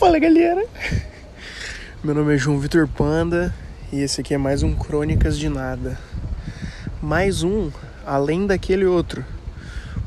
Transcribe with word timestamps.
Fala 0.00 0.18
galera! 0.18 0.64
Meu 2.02 2.14
nome 2.14 2.34
é 2.34 2.38
João 2.38 2.58
Vitor 2.58 2.88
Panda 2.88 3.54
e 3.92 4.00
esse 4.00 4.22
aqui 4.22 4.32
é 4.32 4.38
mais 4.38 4.62
um 4.62 4.74
Crônicas 4.74 5.38
de 5.38 5.50
Nada. 5.50 5.98
Mais 7.02 7.42
um 7.42 7.70
além 8.06 8.46
daquele 8.46 8.86
outro. 8.86 9.22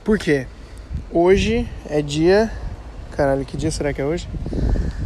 Por 0.03 0.17
quê? 0.17 0.47
Hoje 1.11 1.69
é 1.87 2.01
dia. 2.01 2.51
Caralho, 3.11 3.45
que 3.45 3.55
dia 3.55 3.69
será 3.69 3.93
que 3.93 4.01
é 4.01 4.03
hoje? 4.03 4.27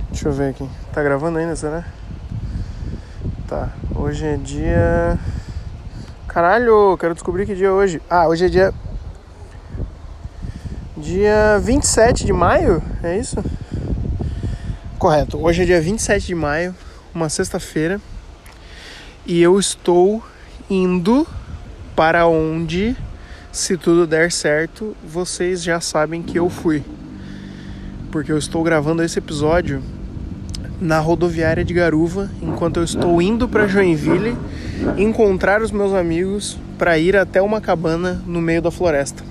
Deixa 0.09 0.29
eu 0.29 0.31
ver 0.31 0.51
aqui. 0.51 0.65
Tá 0.93 1.03
gravando 1.03 1.37
ainda, 1.37 1.57
será? 1.57 1.83
Tá. 3.45 3.73
Hoje 3.93 4.25
é 4.25 4.37
dia. 4.37 5.19
Caralho, 6.29 6.97
quero 6.97 7.13
descobrir 7.13 7.45
que 7.45 7.55
dia 7.55 7.67
é 7.67 7.71
hoje. 7.71 8.01
Ah, 8.09 8.29
hoje 8.29 8.45
é 8.45 8.47
dia. 8.47 8.73
Dia 10.95 11.59
27 11.59 12.25
de 12.25 12.31
maio? 12.31 12.81
É 13.03 13.17
isso? 13.17 13.43
Correto. 15.07 15.41
Hoje 15.41 15.63
é 15.63 15.65
dia 15.65 15.79
27 15.79 16.27
de 16.27 16.35
maio, 16.35 16.75
uma 17.15 17.29
sexta-feira. 17.29 18.01
E 19.25 19.41
eu 19.41 19.57
estou 19.57 20.21
indo 20.69 21.25
para 21.95 22.27
onde, 22.27 22.93
se 23.49 23.77
tudo 23.77 24.05
der 24.05 24.33
certo, 24.33 24.97
vocês 25.01 25.63
já 25.63 25.79
sabem 25.79 26.21
que 26.21 26.37
eu 26.37 26.49
fui. 26.49 26.83
Porque 28.11 28.33
eu 28.33 28.37
estou 28.37 28.61
gravando 28.61 29.01
esse 29.01 29.17
episódio 29.17 29.81
na 30.81 30.99
rodoviária 30.99 31.63
de 31.63 31.73
Garuva, 31.73 32.29
enquanto 32.41 32.75
eu 32.75 32.83
estou 32.83 33.21
indo 33.21 33.47
para 33.47 33.65
Joinville 33.65 34.35
encontrar 34.97 35.61
os 35.61 35.71
meus 35.71 35.93
amigos 35.93 36.57
para 36.77 36.99
ir 36.99 37.15
até 37.15 37.41
uma 37.41 37.61
cabana 37.61 38.21
no 38.27 38.41
meio 38.41 38.61
da 38.61 38.71
floresta. 38.71 39.26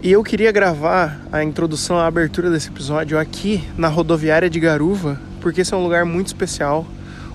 E 0.00 0.12
eu 0.12 0.22
queria 0.22 0.52
gravar 0.52 1.20
a 1.32 1.42
introdução, 1.42 1.98
a 1.98 2.06
abertura 2.06 2.48
desse 2.50 2.68
episódio 2.68 3.18
aqui 3.18 3.68
na 3.76 3.88
rodoviária 3.88 4.48
de 4.48 4.60
Garuva, 4.60 5.20
porque 5.40 5.62
esse 5.62 5.74
é 5.74 5.76
um 5.76 5.82
lugar 5.82 6.04
muito 6.04 6.28
especial, 6.28 6.86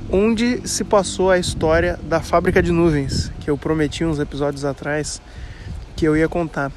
onde 0.09 0.65
se 0.65 0.85
passou 0.85 1.29
a 1.29 1.37
história 1.37 1.99
da 2.03 2.21
fábrica 2.21 2.63
de 2.63 2.71
nuvens, 2.71 3.33
que 3.41 3.49
eu 3.49 3.57
prometi 3.57 4.05
uns 4.05 4.17
episódios 4.17 4.63
atrás 4.63 5.21
que 5.97 6.07
eu 6.07 6.15
ia 6.15 6.29
contar. 6.29 6.71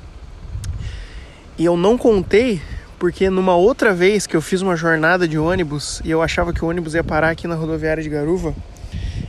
E 1.57 1.65
eu 1.65 1.77
não 1.77 1.97
contei 1.97 2.61
porque 2.99 3.31
numa 3.31 3.55
outra 3.55 3.95
vez 3.95 4.27
que 4.27 4.37
eu 4.37 4.43
fiz 4.43 4.63
uma 4.63 4.75
jornada 4.75 5.29
de 5.29 5.39
ônibus 5.39 6.03
e 6.05 6.11
eu 6.11 6.21
achava 6.21 6.53
que 6.53 6.65
o 6.65 6.69
ônibus 6.69 6.95
ia 6.95 7.05
parar 7.05 7.31
aqui 7.31 7.47
na 7.47 7.55
rodoviária 7.55 8.03
de 8.03 8.09
Garuva, 8.09 8.53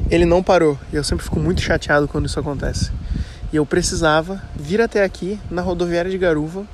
ele 0.09 0.25
não 0.25 0.42
parou. 0.42 0.75
E 0.92 0.95
eu 0.95 1.03
sempre 1.03 1.23
fico 1.23 1.39
muito 1.39 1.61
chateado 1.61 2.08
quando 2.08 2.25
isso 2.25 2.39
acontece. 2.39 2.92
E 3.51 3.55
eu 3.55 3.65
precisava 3.65 4.41
vir 4.55 4.81
até 4.81 5.03
aqui 5.03 5.39
na 5.49 5.61
rodoviária 5.61 6.11
de 6.11 6.17
Garuva 6.17 6.67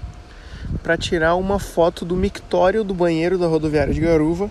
para 0.81 0.97
tirar 0.97 1.35
uma 1.35 1.59
foto 1.59 2.03
do 2.03 2.15
mictório 2.15 2.83
do 2.83 2.93
banheiro 2.93 3.37
da 3.37 3.45
rodoviária 3.47 3.93
de 3.93 3.99
Garuva, 4.01 4.49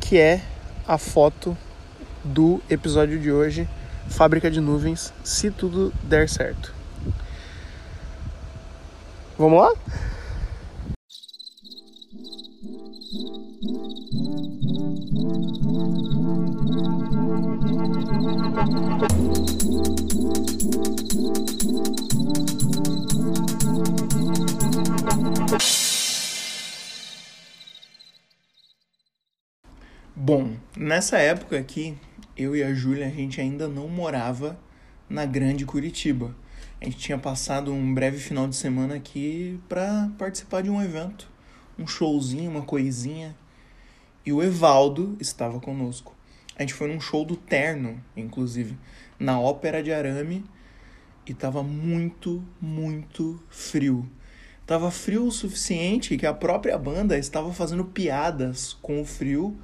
que 0.00 0.18
é 0.18 0.42
a 0.86 0.98
foto 0.98 1.56
do 2.24 2.60
episódio 2.68 3.20
de 3.20 3.30
hoje, 3.30 3.68
Fábrica 4.08 4.50
de 4.50 4.60
Nuvens, 4.60 5.12
se 5.22 5.50
tudo 5.50 5.92
der 6.02 6.28
certo. 6.28 6.74
Vamos 9.38 9.60
lá? 9.60 9.72
Bom, 30.26 30.56
nessa 30.74 31.18
época 31.18 31.58
aqui, 31.58 31.98
eu 32.34 32.56
e 32.56 32.62
a 32.62 32.72
Júlia, 32.72 33.08
a 33.08 33.10
gente 33.10 33.42
ainda 33.42 33.68
não 33.68 33.88
morava 33.88 34.58
na 35.06 35.26
grande 35.26 35.66
Curitiba. 35.66 36.34
A 36.80 36.86
gente 36.86 36.96
tinha 36.96 37.18
passado 37.18 37.70
um 37.70 37.92
breve 37.92 38.16
final 38.16 38.48
de 38.48 38.56
semana 38.56 38.94
aqui 38.94 39.60
para 39.68 40.10
participar 40.16 40.62
de 40.62 40.70
um 40.70 40.80
evento, 40.80 41.30
um 41.78 41.86
showzinho, 41.86 42.50
uma 42.50 42.62
coisinha. 42.62 43.36
E 44.24 44.32
o 44.32 44.42
Evaldo 44.42 45.14
estava 45.20 45.60
conosco. 45.60 46.16
A 46.56 46.62
gente 46.62 46.72
foi 46.72 46.88
num 46.88 47.02
show 47.02 47.22
do 47.22 47.36
Terno, 47.36 48.02
inclusive, 48.16 48.78
na 49.18 49.38
Ópera 49.38 49.82
de 49.82 49.92
Arame, 49.92 50.42
e 51.26 51.34
tava 51.34 51.62
muito, 51.62 52.42
muito 52.58 53.38
frio. 53.50 54.08
Tava 54.64 54.90
frio 54.90 55.26
o 55.26 55.30
suficiente 55.30 56.16
que 56.16 56.24
a 56.24 56.32
própria 56.32 56.78
banda 56.78 57.18
estava 57.18 57.52
fazendo 57.52 57.84
piadas 57.84 58.72
com 58.80 59.02
o 59.02 59.04
frio 59.04 59.54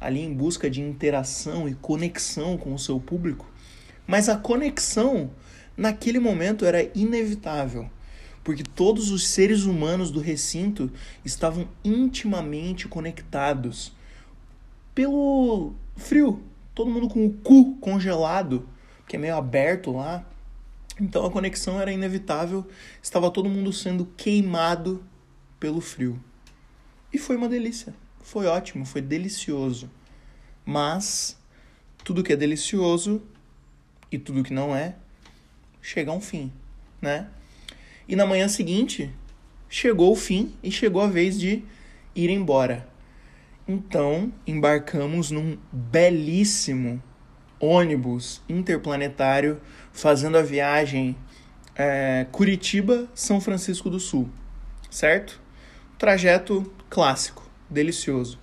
ali 0.00 0.20
em 0.20 0.32
busca 0.32 0.68
de 0.68 0.80
interação 0.80 1.68
e 1.68 1.74
conexão 1.74 2.56
com 2.56 2.74
o 2.74 2.78
seu 2.78 3.00
público. 3.00 3.46
Mas 4.06 4.28
a 4.28 4.36
conexão 4.36 5.30
naquele 5.76 6.18
momento 6.18 6.64
era 6.64 6.90
inevitável, 6.94 7.90
porque 8.44 8.62
todos 8.62 9.10
os 9.10 9.26
seres 9.26 9.64
humanos 9.64 10.10
do 10.10 10.20
recinto 10.20 10.90
estavam 11.24 11.68
intimamente 11.84 12.88
conectados 12.88 13.92
pelo 14.94 15.74
frio, 15.96 16.42
todo 16.74 16.90
mundo 16.90 17.08
com 17.08 17.26
o 17.26 17.32
cu 17.32 17.76
congelado, 17.76 18.68
que 19.06 19.16
é 19.16 19.18
meio 19.18 19.36
aberto 19.36 19.92
lá. 19.92 20.24
Então 20.98 21.26
a 21.26 21.30
conexão 21.30 21.78
era 21.78 21.92
inevitável, 21.92 22.66
estava 23.02 23.30
todo 23.30 23.50
mundo 23.50 23.72
sendo 23.72 24.06
queimado 24.16 25.04
pelo 25.60 25.80
frio. 25.80 26.18
E 27.12 27.18
foi 27.18 27.36
uma 27.36 27.48
delícia. 27.48 27.94
Foi 28.26 28.46
ótimo, 28.46 28.84
foi 28.84 29.00
delicioso. 29.00 29.88
Mas 30.64 31.38
tudo 32.02 32.24
que 32.24 32.32
é 32.32 32.36
delicioso 32.36 33.22
e 34.10 34.18
tudo 34.18 34.42
que 34.42 34.52
não 34.52 34.74
é 34.74 34.96
chega 35.80 36.10
a 36.10 36.14
um 36.14 36.20
fim, 36.20 36.52
né? 37.00 37.28
E 38.08 38.16
na 38.16 38.26
manhã 38.26 38.48
seguinte 38.48 39.14
chegou 39.68 40.10
o 40.10 40.16
fim 40.16 40.52
e 40.60 40.72
chegou 40.72 41.02
a 41.02 41.06
vez 41.06 41.38
de 41.38 41.62
ir 42.16 42.28
embora. 42.28 42.88
Então 43.66 44.32
embarcamos 44.44 45.30
num 45.30 45.56
belíssimo 45.70 47.00
ônibus 47.60 48.42
interplanetário 48.48 49.60
fazendo 49.92 50.36
a 50.36 50.42
viagem 50.42 51.16
é, 51.76 52.26
Curitiba-São 52.32 53.40
Francisco 53.40 53.88
do 53.88 54.00
Sul, 54.00 54.28
certo? 54.90 55.40
Trajeto 55.96 56.68
clássico 56.90 57.45
delicioso. 57.68 58.38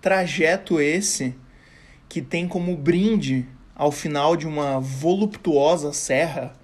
Trajeto 0.00 0.80
esse 0.80 1.34
que 2.08 2.22
tem 2.22 2.48
como 2.48 2.76
brinde 2.76 3.46
ao 3.74 3.92
final 3.92 4.36
de 4.36 4.46
uma 4.46 4.80
voluptuosa 4.80 5.92
serra, 5.92 6.54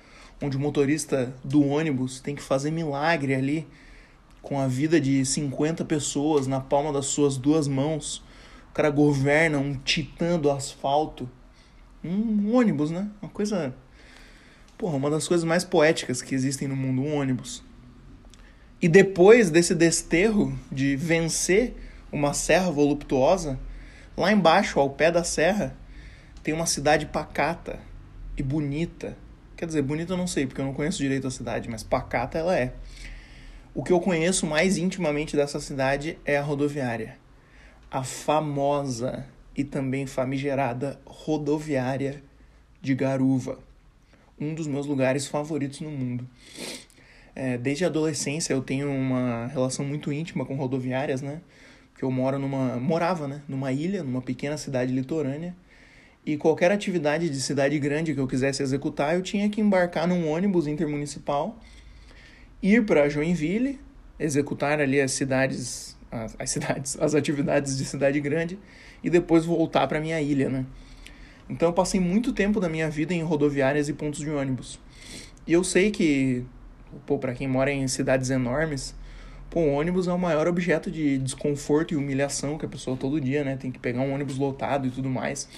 onde 0.42 0.56
o 0.56 0.60
motorista 0.60 1.34
do 1.44 1.64
ônibus 1.64 2.20
tem 2.20 2.34
que 2.34 2.42
fazer 2.42 2.70
milagre 2.70 3.34
ali 3.34 3.68
com 4.42 4.60
a 4.60 4.66
vida 4.66 5.00
de 5.00 5.24
50 5.24 5.84
pessoas 5.84 6.46
na 6.46 6.60
palma 6.60 6.92
das 6.92 7.06
suas 7.06 7.36
duas 7.36 7.66
mãos. 7.66 8.22
O 8.70 8.74
cara 8.74 8.90
governa 8.90 9.58
um 9.58 9.74
titã 9.74 10.38
do 10.38 10.50
asfalto. 10.50 11.28
Um 12.04 12.54
ônibus, 12.54 12.90
né? 12.90 13.08
Uma 13.22 13.30
coisa. 13.30 13.74
Porra, 14.76 14.96
uma 14.96 15.08
das 15.08 15.26
coisas 15.26 15.44
mais 15.44 15.64
poéticas 15.64 16.20
que 16.20 16.34
existem 16.34 16.68
no 16.68 16.76
mundo, 16.76 17.00
um 17.00 17.16
ônibus. 17.16 17.62
E 18.82 18.88
depois 18.88 19.50
desse 19.50 19.74
desterro 19.74 20.52
de 20.70 20.94
vencer 20.96 21.74
uma 22.14 22.32
serra 22.32 22.70
voluptuosa, 22.70 23.58
lá 24.16 24.32
embaixo, 24.32 24.78
ao 24.78 24.88
pé 24.88 25.10
da 25.10 25.24
serra, 25.24 25.76
tem 26.44 26.54
uma 26.54 26.64
cidade 26.64 27.06
pacata 27.06 27.80
e 28.36 28.42
bonita. 28.42 29.16
Quer 29.56 29.66
dizer, 29.66 29.82
bonita 29.82 30.12
eu 30.12 30.16
não 30.16 30.28
sei, 30.28 30.46
porque 30.46 30.60
eu 30.60 30.64
não 30.64 30.72
conheço 30.72 30.98
direito 30.98 31.26
a 31.26 31.30
cidade, 31.30 31.68
mas 31.68 31.82
pacata 31.82 32.38
ela 32.38 32.56
é. 32.56 32.72
O 33.74 33.82
que 33.82 33.92
eu 33.92 34.00
conheço 34.00 34.46
mais 34.46 34.78
intimamente 34.78 35.34
dessa 35.34 35.58
cidade 35.58 36.16
é 36.24 36.36
a 36.36 36.42
rodoviária. 36.42 37.18
A 37.90 38.04
famosa 38.04 39.26
e 39.56 39.64
também 39.64 40.06
famigerada 40.06 41.00
rodoviária 41.04 42.22
de 42.80 42.94
Garuva. 42.94 43.58
Um 44.38 44.54
dos 44.54 44.68
meus 44.68 44.86
lugares 44.86 45.26
favoritos 45.26 45.80
no 45.80 45.90
mundo. 45.90 46.28
É, 47.34 47.58
desde 47.58 47.84
a 47.84 47.88
adolescência 47.88 48.52
eu 48.52 48.62
tenho 48.62 48.88
uma 48.88 49.46
relação 49.48 49.84
muito 49.84 50.12
íntima 50.12 50.44
com 50.44 50.54
rodoviárias, 50.54 51.20
né? 51.20 51.40
Que 51.96 52.02
eu 52.02 52.10
moro 52.10 52.38
numa 52.38 52.76
morava, 52.76 53.28
né, 53.28 53.42
numa 53.48 53.72
ilha, 53.72 54.02
numa 54.02 54.20
pequena 54.20 54.56
cidade 54.56 54.92
litorânea. 54.92 55.54
E 56.26 56.36
qualquer 56.36 56.72
atividade 56.72 57.28
de 57.28 57.40
cidade 57.40 57.78
grande 57.78 58.14
que 58.14 58.20
eu 58.20 58.26
quisesse 58.26 58.62
executar, 58.62 59.14
eu 59.14 59.22
tinha 59.22 59.48
que 59.48 59.60
embarcar 59.60 60.08
num 60.08 60.28
ônibus 60.28 60.66
intermunicipal, 60.66 61.60
ir 62.62 62.86
para 62.86 63.08
Joinville, 63.10 63.78
executar 64.18 64.80
ali 64.80 65.00
as 65.00 65.12
cidades, 65.12 65.96
as, 66.10 66.34
as, 66.38 66.50
cidades, 66.50 66.96
as 67.00 67.14
atividades 67.14 67.76
de 67.76 67.84
cidade 67.84 68.20
grande 68.20 68.58
e 69.02 69.10
depois 69.10 69.44
voltar 69.44 69.86
para 69.86 70.00
minha 70.00 70.20
ilha, 70.20 70.48
né? 70.48 70.64
Então 71.48 71.68
eu 71.68 71.72
passei 71.74 72.00
muito 72.00 72.32
tempo 72.32 72.58
da 72.58 72.70
minha 72.70 72.88
vida 72.88 73.12
em 73.12 73.22
rodoviárias 73.22 73.90
e 73.90 73.92
pontos 73.92 74.20
de 74.20 74.30
ônibus. 74.30 74.80
E 75.46 75.52
eu 75.52 75.62
sei 75.62 75.90
que, 75.90 76.42
pô, 77.04 77.18
para 77.18 77.34
quem 77.34 77.46
mora 77.46 77.70
em 77.70 77.86
cidades 77.86 78.30
enormes, 78.30 78.94
Pô, 79.54 79.60
o 79.60 79.72
ônibus 79.74 80.08
é 80.08 80.12
o 80.12 80.18
maior 80.18 80.48
objeto 80.48 80.90
de 80.90 81.16
desconforto 81.16 81.94
e 81.94 81.96
humilhação 81.96 82.58
que 82.58 82.66
a 82.66 82.68
pessoa 82.68 82.96
todo 82.96 83.20
dia, 83.20 83.44
né, 83.44 83.56
tem 83.56 83.70
que 83.70 83.78
pegar 83.78 84.00
um 84.00 84.12
ônibus 84.12 84.36
lotado 84.36 84.88
e 84.88 84.90
tudo 84.90 85.08
mais. 85.08 85.48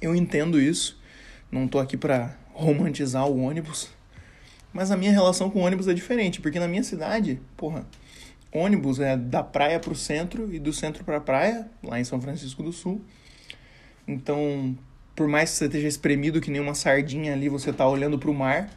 Eu 0.00 0.12
entendo 0.12 0.60
isso. 0.60 1.00
Não 1.48 1.68
tô 1.68 1.78
aqui 1.78 1.96
para 1.96 2.36
romantizar 2.52 3.24
o 3.28 3.40
ônibus, 3.40 3.90
mas 4.72 4.90
a 4.90 4.96
minha 4.96 5.12
relação 5.12 5.48
com 5.48 5.60
o 5.60 5.62
ônibus 5.62 5.86
é 5.86 5.94
diferente, 5.94 6.40
porque 6.40 6.58
na 6.58 6.66
minha 6.66 6.82
cidade, 6.82 7.40
porra, 7.56 7.86
ônibus 8.50 8.98
é 8.98 9.16
da 9.16 9.44
praia 9.44 9.78
pro 9.78 9.94
centro 9.94 10.52
e 10.52 10.58
do 10.58 10.72
centro 10.72 11.04
pra 11.04 11.20
praia, 11.20 11.70
lá 11.80 12.00
em 12.00 12.04
São 12.04 12.20
Francisco 12.20 12.60
do 12.60 12.72
Sul. 12.72 13.00
Então, 14.04 14.76
por 15.14 15.28
mais 15.28 15.48
que 15.52 15.58
você 15.58 15.66
esteja 15.66 15.86
espremido 15.86 16.40
que 16.40 16.50
nem 16.50 16.60
uma 16.60 16.74
sardinha 16.74 17.34
ali, 17.34 17.48
você 17.48 17.72
tá 17.72 17.88
olhando 17.88 18.18
pro 18.18 18.34
mar, 18.34 18.68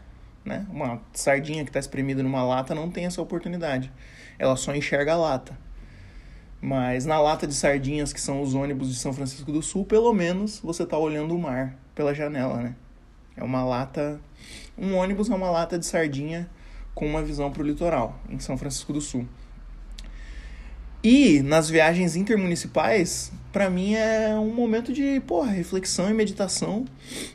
né? 0.45 0.67
Uma 0.69 1.01
sardinha 1.13 1.65
que 1.65 1.71
tá 1.71 1.79
espremida 1.79 2.21
numa 2.21 2.43
lata 2.43 2.75
não 2.75 2.91
tem 2.91 3.07
essa 3.07 3.19
oportunidade. 3.19 3.91
Ela 4.37 4.55
só 4.55 4.75
enxerga 4.75 5.13
a 5.13 5.17
lata. 5.17 5.57
Mas 6.61 7.05
na 7.05 7.19
lata 7.19 7.45
de 7.45 7.53
sardinhas, 7.53 8.11
que 8.11 8.19
são 8.19 8.41
os 8.41 8.55
ônibus 8.55 8.89
de 8.89 8.95
São 8.95 9.13
Francisco 9.13 9.51
do 9.51 9.61
Sul, 9.61 9.85
pelo 9.85 10.13
menos 10.13 10.59
você 10.59 10.85
tá 10.85 10.97
olhando 10.97 11.35
o 11.35 11.39
mar 11.39 11.77
pela 11.93 12.13
janela, 12.13 12.61
né? 12.61 12.75
É 13.37 13.43
uma 13.43 13.63
lata. 13.63 14.19
Um 14.77 14.95
ônibus 14.95 15.29
é 15.29 15.35
uma 15.35 15.51
lata 15.51 15.77
de 15.77 15.85
sardinha 15.85 16.49
com 16.93 17.05
uma 17.05 17.21
visão 17.21 17.51
para 17.51 17.61
o 17.61 17.65
litoral, 17.65 18.19
em 18.29 18.39
São 18.39 18.57
Francisco 18.57 18.93
do 18.93 19.01
Sul. 19.01 19.27
E 21.03 21.43
nas 21.43 21.69
viagens 21.69 22.15
intermunicipais, 22.15 23.31
para 23.53 23.69
mim 23.69 23.93
é 23.93 24.33
um 24.33 24.51
momento 24.51 24.91
de 24.91 25.19
porra, 25.19 25.51
reflexão 25.51 26.09
e 26.09 26.13
meditação. 26.15 26.83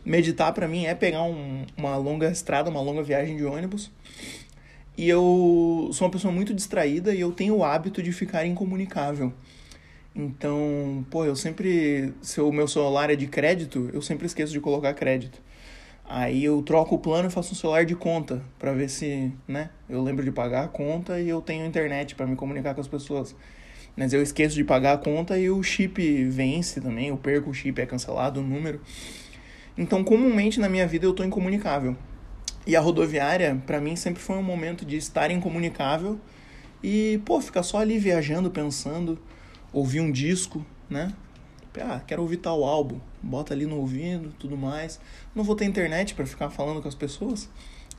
Meditar 0.05 0.53
para 0.53 0.67
mim 0.67 0.87
é 0.87 0.95
pegar 0.95 1.23
um, 1.23 1.65
uma 1.77 1.97
longa 1.97 2.29
estrada, 2.31 2.69
uma 2.69 2.81
longa 2.81 3.01
viagem 3.01 3.37
de 3.37 3.45
ônibus. 3.45 3.93
E 4.97 5.09
eu 5.09 5.91
sou 5.93 6.07
uma 6.07 6.11
pessoa 6.11 6.33
muito 6.33 6.53
distraída 6.53 7.15
e 7.15 7.21
eu 7.21 7.33
tenho 7.33 7.57
o 7.57 7.65
hábito 7.65 8.03
de 8.03 8.13
ficar 8.13 8.47
incomunicável. 8.47 9.33
Então, 10.15 11.05
pô, 11.11 11.25
eu 11.25 11.37
sempre. 11.37 12.13
Se 12.21 12.41
o 12.41 12.53
meu 12.53 12.67
celular 12.67 13.11
é 13.11 13.17
de 13.17 13.27
crédito, 13.27 13.89
eu 13.93 14.03
sempre 14.03 14.27
esqueço 14.27 14.53
de 14.53 14.61
colocar 14.61 14.93
crédito. 14.95 15.41
Aí 16.05 16.45
eu 16.45 16.61
troco 16.63 16.97
o 16.97 16.99
plano 16.99 17.29
e 17.29 17.31
faço 17.31 17.53
um 17.53 17.55
celular 17.55 17.85
de 17.85 17.95
conta 17.95 18.43
para 18.59 18.73
ver 18.73 18.91
se, 18.91 19.33
né, 19.47 19.71
eu 19.89 20.03
lembro 20.03 20.25
de 20.25 20.33
pagar 20.33 20.65
a 20.65 20.69
conta 20.69 21.21
e 21.21 21.29
eu 21.29 21.41
tenho 21.41 21.65
internet 21.65 22.17
para 22.17 22.27
me 22.27 22.35
comunicar 22.35 22.75
com 22.75 22.81
as 22.81 22.89
pessoas. 22.89 23.37
Mas 23.97 24.13
eu 24.13 24.21
esqueço 24.21 24.57
de 24.57 24.65
pagar 24.65 24.95
a 24.95 24.99
conta 24.99 25.39
e 25.39 25.49
o 25.49 25.63
chip 25.63 26.25
vence 26.25 26.81
também, 26.81 27.09
eu 27.09 27.17
perco 27.17 27.51
o 27.51 27.55
chip, 27.55 27.81
é 27.81 27.87
cancelado 27.87 28.41
o 28.41 28.43
número. 28.43 28.81
Então, 29.79 30.03
comumente 30.03 30.59
na 30.59 30.69
minha 30.69 30.87
vida 30.87 31.07
eu 31.07 31.13
tô 31.13 31.23
incomunicável. 31.23 31.97
E 32.67 32.77
a 32.77 32.81
rodoviária, 32.81 33.61
para 33.67 33.81
mim, 33.81 33.97
sempre 33.97 34.23
foi 34.23 34.37
um 34.37 34.43
momento 34.43 34.85
de 34.85 34.97
estar 34.97 35.31
incomunicável 35.31 36.21
e, 36.83 37.21
pô, 37.25 37.41
ficar 37.41 37.63
só 37.63 37.79
ali 37.79 37.99
viajando, 37.99 38.51
pensando, 38.51 39.19
ouvir 39.73 40.01
um 40.01 40.11
disco, 40.11 40.65
né? 40.89 41.13
Ah, 41.81 42.01
quero 42.05 42.23
ouvir 42.23 42.39
tal 42.39 42.65
álbum, 42.65 42.99
bota 43.23 43.55
ali 43.55 43.65
no 43.65 43.77
ouvido, 43.77 44.35
tudo 44.39 44.57
mais. 44.57 45.01
Não 45.35 45.45
vou 45.45 45.55
ter 45.55 45.65
internet 45.65 46.15
para 46.15 46.27
ficar 46.27 46.51
falando 46.51 46.83
com 46.83 46.89
as 46.89 46.95
pessoas. 46.95 47.49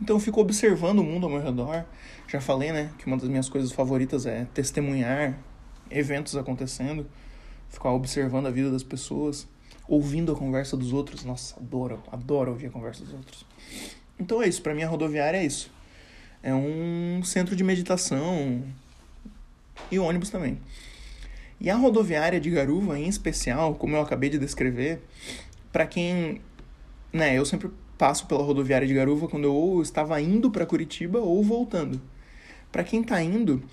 Então 0.01 0.15
eu 0.15 0.19
fico 0.19 0.41
observando 0.41 0.99
o 0.99 1.03
mundo 1.03 1.25
ao 1.25 1.31
meu 1.31 1.41
redor. 1.41 1.85
Já 2.27 2.41
falei, 2.41 2.71
né, 2.71 2.91
que 2.97 3.05
uma 3.05 3.17
das 3.17 3.29
minhas 3.29 3.47
coisas 3.47 3.71
favoritas 3.71 4.25
é 4.25 4.45
testemunhar 4.53 5.37
eventos 5.89 6.35
acontecendo, 6.35 7.07
ficar 7.69 7.91
observando 7.91 8.47
a 8.47 8.51
vida 8.51 8.69
das 8.71 8.83
pessoas, 8.83 9.47
ouvindo 9.87 10.31
a 10.31 10.35
conversa 10.35 10.75
dos 10.75 10.91
outros. 10.91 11.23
Nossa, 11.23 11.55
adoro, 11.57 12.01
adoro 12.11 12.51
ouvir 12.51 12.67
a 12.67 12.71
conversa 12.71 13.03
dos 13.03 13.13
outros. 13.13 13.45
Então 14.21 14.39
é 14.39 14.47
isso, 14.47 14.61
para 14.61 14.75
mim 14.75 14.83
a 14.83 14.87
rodoviária 14.87 15.39
é 15.39 15.43
isso. 15.43 15.71
É 16.43 16.53
um 16.53 17.23
centro 17.23 17.55
de 17.55 17.63
meditação 17.63 18.63
e 19.89 19.97
ônibus 19.97 20.29
também. 20.29 20.59
E 21.59 21.71
a 21.71 21.75
rodoviária 21.75 22.39
de 22.39 22.51
Garuva, 22.51 22.99
em 22.99 23.07
especial, 23.07 23.73
como 23.73 23.95
eu 23.95 24.01
acabei 24.01 24.29
de 24.29 24.37
descrever, 24.37 25.01
para 25.71 25.87
quem, 25.87 26.39
né, 27.11 27.35
eu 27.35 27.43
sempre 27.45 27.71
passo 27.97 28.27
pela 28.27 28.43
rodoviária 28.43 28.87
de 28.87 28.93
Garuva 28.93 29.27
quando 29.27 29.45
eu 29.45 29.55
ou 29.55 29.81
estava 29.81 30.21
indo 30.21 30.51
para 30.51 30.67
Curitiba 30.67 31.17
ou 31.17 31.43
voltando. 31.43 31.99
Para 32.71 32.83
quem 32.83 33.01
está 33.01 33.23
indo, 33.23 33.63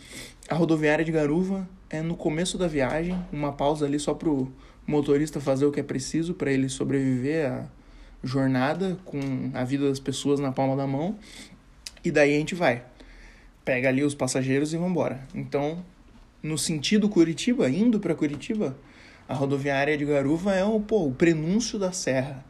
a 0.48 0.54
rodoviária 0.54 1.04
de 1.04 1.12
Garuva 1.12 1.68
é 1.90 2.00
no 2.00 2.16
começo 2.16 2.56
da 2.56 2.66
viagem, 2.66 3.22
uma 3.30 3.52
pausa 3.52 3.84
ali 3.84 3.98
só 3.98 4.14
pro 4.14 4.50
motorista 4.86 5.40
fazer 5.40 5.66
o 5.66 5.70
que 5.70 5.80
é 5.80 5.82
preciso 5.82 6.32
para 6.32 6.50
ele 6.50 6.70
sobreviver 6.70 7.52
à 7.52 7.68
jornada 8.22 8.98
com 9.04 9.50
a 9.54 9.64
vida 9.64 9.88
das 9.88 10.00
pessoas 10.00 10.40
na 10.40 10.52
palma 10.52 10.76
da 10.76 10.86
mão. 10.86 11.16
E 12.04 12.10
daí 12.10 12.34
a 12.34 12.38
gente 12.38 12.54
vai. 12.54 12.82
Pega 13.64 13.88
ali 13.88 14.02
os 14.02 14.14
passageiros 14.14 14.72
e 14.72 14.76
vamos 14.76 14.92
embora. 14.92 15.20
Então, 15.34 15.84
no 16.42 16.56
sentido 16.56 17.08
Curitiba, 17.08 17.68
indo 17.68 18.00
para 18.00 18.14
Curitiba, 18.14 18.76
a 19.28 19.34
rodoviária 19.34 19.96
de 19.96 20.04
Garuva 20.04 20.54
é 20.54 20.64
o, 20.64 20.80
pô, 20.80 21.06
o 21.06 21.12
prenúncio 21.12 21.78
da 21.78 21.92
serra. 21.92 22.44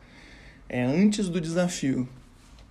É 0.69 0.82
antes 0.85 1.29
do 1.29 1.41
desafio, 1.41 2.09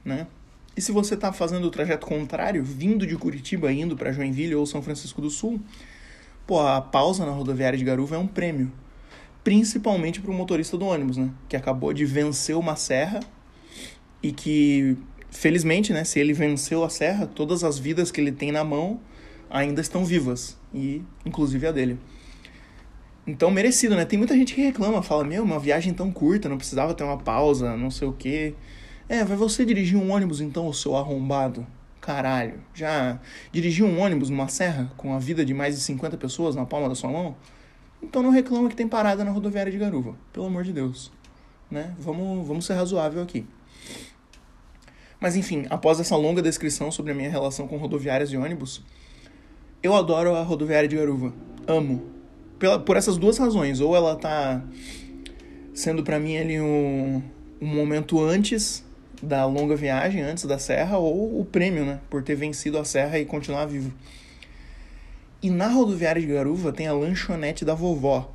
né? 0.05 0.27
E 0.75 0.81
se 0.81 0.91
você 0.91 1.15
está 1.15 1.33
fazendo 1.33 1.65
o 1.65 1.71
trajeto 1.71 2.05
contrário, 2.05 2.63
vindo 2.63 3.07
de 3.07 3.17
Curitiba, 3.17 3.71
indo 3.71 3.97
para 3.97 4.11
Joinville 4.11 4.53
ou 4.53 4.65
São 4.65 4.81
Francisco 4.81 5.19
do 5.19 5.29
Sul, 5.29 5.59
pô, 6.45 6.59
a 6.59 6.79
pausa 6.79 7.25
na 7.25 7.31
rodoviária 7.31 7.77
de 7.77 7.83
Garuva 7.83 8.15
é 8.15 8.19
um 8.19 8.27
prêmio. 8.27 8.71
Principalmente 9.47 10.19
para 10.19 10.29
o 10.29 10.33
motorista 10.33 10.77
do 10.77 10.85
ônibus, 10.85 11.15
né? 11.15 11.29
Que 11.47 11.55
acabou 11.55 11.93
de 11.93 12.03
vencer 12.03 12.53
uma 12.57 12.75
serra 12.75 13.21
e 14.21 14.33
que, 14.33 14.97
felizmente, 15.31 15.93
né? 15.93 16.03
Se 16.03 16.19
ele 16.19 16.33
venceu 16.33 16.83
a 16.83 16.89
serra, 16.89 17.25
todas 17.25 17.63
as 17.63 17.79
vidas 17.79 18.11
que 18.11 18.19
ele 18.19 18.33
tem 18.33 18.51
na 18.51 18.65
mão 18.65 18.99
ainda 19.49 19.79
estão 19.79 20.03
vivas, 20.03 20.57
e 20.73 21.01
inclusive 21.25 21.65
a 21.65 21.71
dele. 21.71 21.97
Então, 23.25 23.49
merecido, 23.49 23.95
né? 23.95 24.03
Tem 24.03 24.19
muita 24.19 24.35
gente 24.35 24.53
que 24.53 24.59
reclama, 24.59 25.01
fala: 25.01 25.23
Meu, 25.23 25.45
uma 25.45 25.59
viagem 25.59 25.93
tão 25.93 26.11
curta, 26.11 26.49
não 26.49 26.57
precisava 26.57 26.93
ter 26.93 27.05
uma 27.05 27.17
pausa, 27.17 27.77
não 27.77 27.89
sei 27.89 28.05
o 28.05 28.11
quê. 28.11 28.53
É, 29.07 29.23
vai 29.23 29.37
você 29.37 29.63
dirigir 29.63 29.97
um 29.97 30.11
ônibus 30.11 30.41
então, 30.41 30.67
o 30.67 30.73
seu 30.73 30.93
arrombado? 30.93 31.65
Caralho, 32.01 32.55
já 32.73 33.17
dirigiu 33.53 33.85
um 33.85 33.97
ônibus 34.01 34.29
numa 34.29 34.49
serra 34.49 34.91
com 34.97 35.13
a 35.13 35.19
vida 35.19 35.45
de 35.45 35.53
mais 35.53 35.73
de 35.73 35.79
50 35.83 36.17
pessoas 36.17 36.53
na 36.53 36.65
palma 36.65 36.89
da 36.89 36.95
sua 36.95 37.09
mão? 37.09 37.37
Então 38.01 38.21
não 38.21 38.29
reclama 38.29 38.69
que 38.69 38.75
tem 38.75 38.87
parada 38.87 39.23
na 39.23 39.31
rodoviária 39.31 39.71
de 39.71 39.77
Garuva, 39.77 40.15
pelo 40.31 40.45
amor 40.45 40.63
de 40.63 40.71
Deus. 40.71 41.11
Né? 41.69 41.93
Vamos, 41.99 42.47
vamos 42.47 42.65
ser 42.65 42.73
razoável 42.73 43.21
aqui. 43.21 43.45
Mas 45.19 45.35
enfim, 45.35 45.65
após 45.69 45.99
essa 45.99 46.15
longa 46.15 46.41
descrição 46.41 46.91
sobre 46.91 47.11
a 47.11 47.15
minha 47.15 47.29
relação 47.29 47.67
com 47.67 47.77
rodoviárias 47.77 48.31
e 48.31 48.37
ônibus, 48.37 48.83
eu 49.81 49.95
adoro 49.95 50.35
a 50.35 50.43
rodoviária 50.43 50.87
de 50.87 50.95
Garuva. 50.95 51.33
Amo. 51.67 52.03
Pela, 52.59 52.79
por 52.79 52.97
essas 52.97 53.17
duas 53.17 53.37
razões. 53.37 53.79
Ou 53.79 53.95
ela 53.95 54.15
tá 54.15 54.63
sendo 55.73 56.03
para 56.03 56.19
mim 56.19 56.37
ali 56.37 56.61
um, 56.61 57.21
um 57.59 57.67
momento 57.67 58.23
antes 58.23 58.85
da 59.21 59.45
longa 59.45 59.75
viagem, 59.75 60.21
antes 60.21 60.45
da 60.45 60.59
serra, 60.59 60.97
ou 60.97 61.39
o 61.39 61.45
prêmio, 61.45 61.85
né? 61.85 61.99
Por 62.09 62.23
ter 62.23 62.35
vencido 62.35 62.77
a 62.77 62.85
serra 62.85 63.19
e 63.19 63.25
continuar 63.25 63.65
vivo. 63.65 63.91
E 65.41 65.51
na 65.51 65.67
rodoviária 65.67 66.19
de 66.19 66.27
Garuva 66.27 66.73
tem 66.73 66.87
a 66.87 66.93
lanchonete 66.93 67.63
da 67.63 67.75
vovó, 67.75 68.33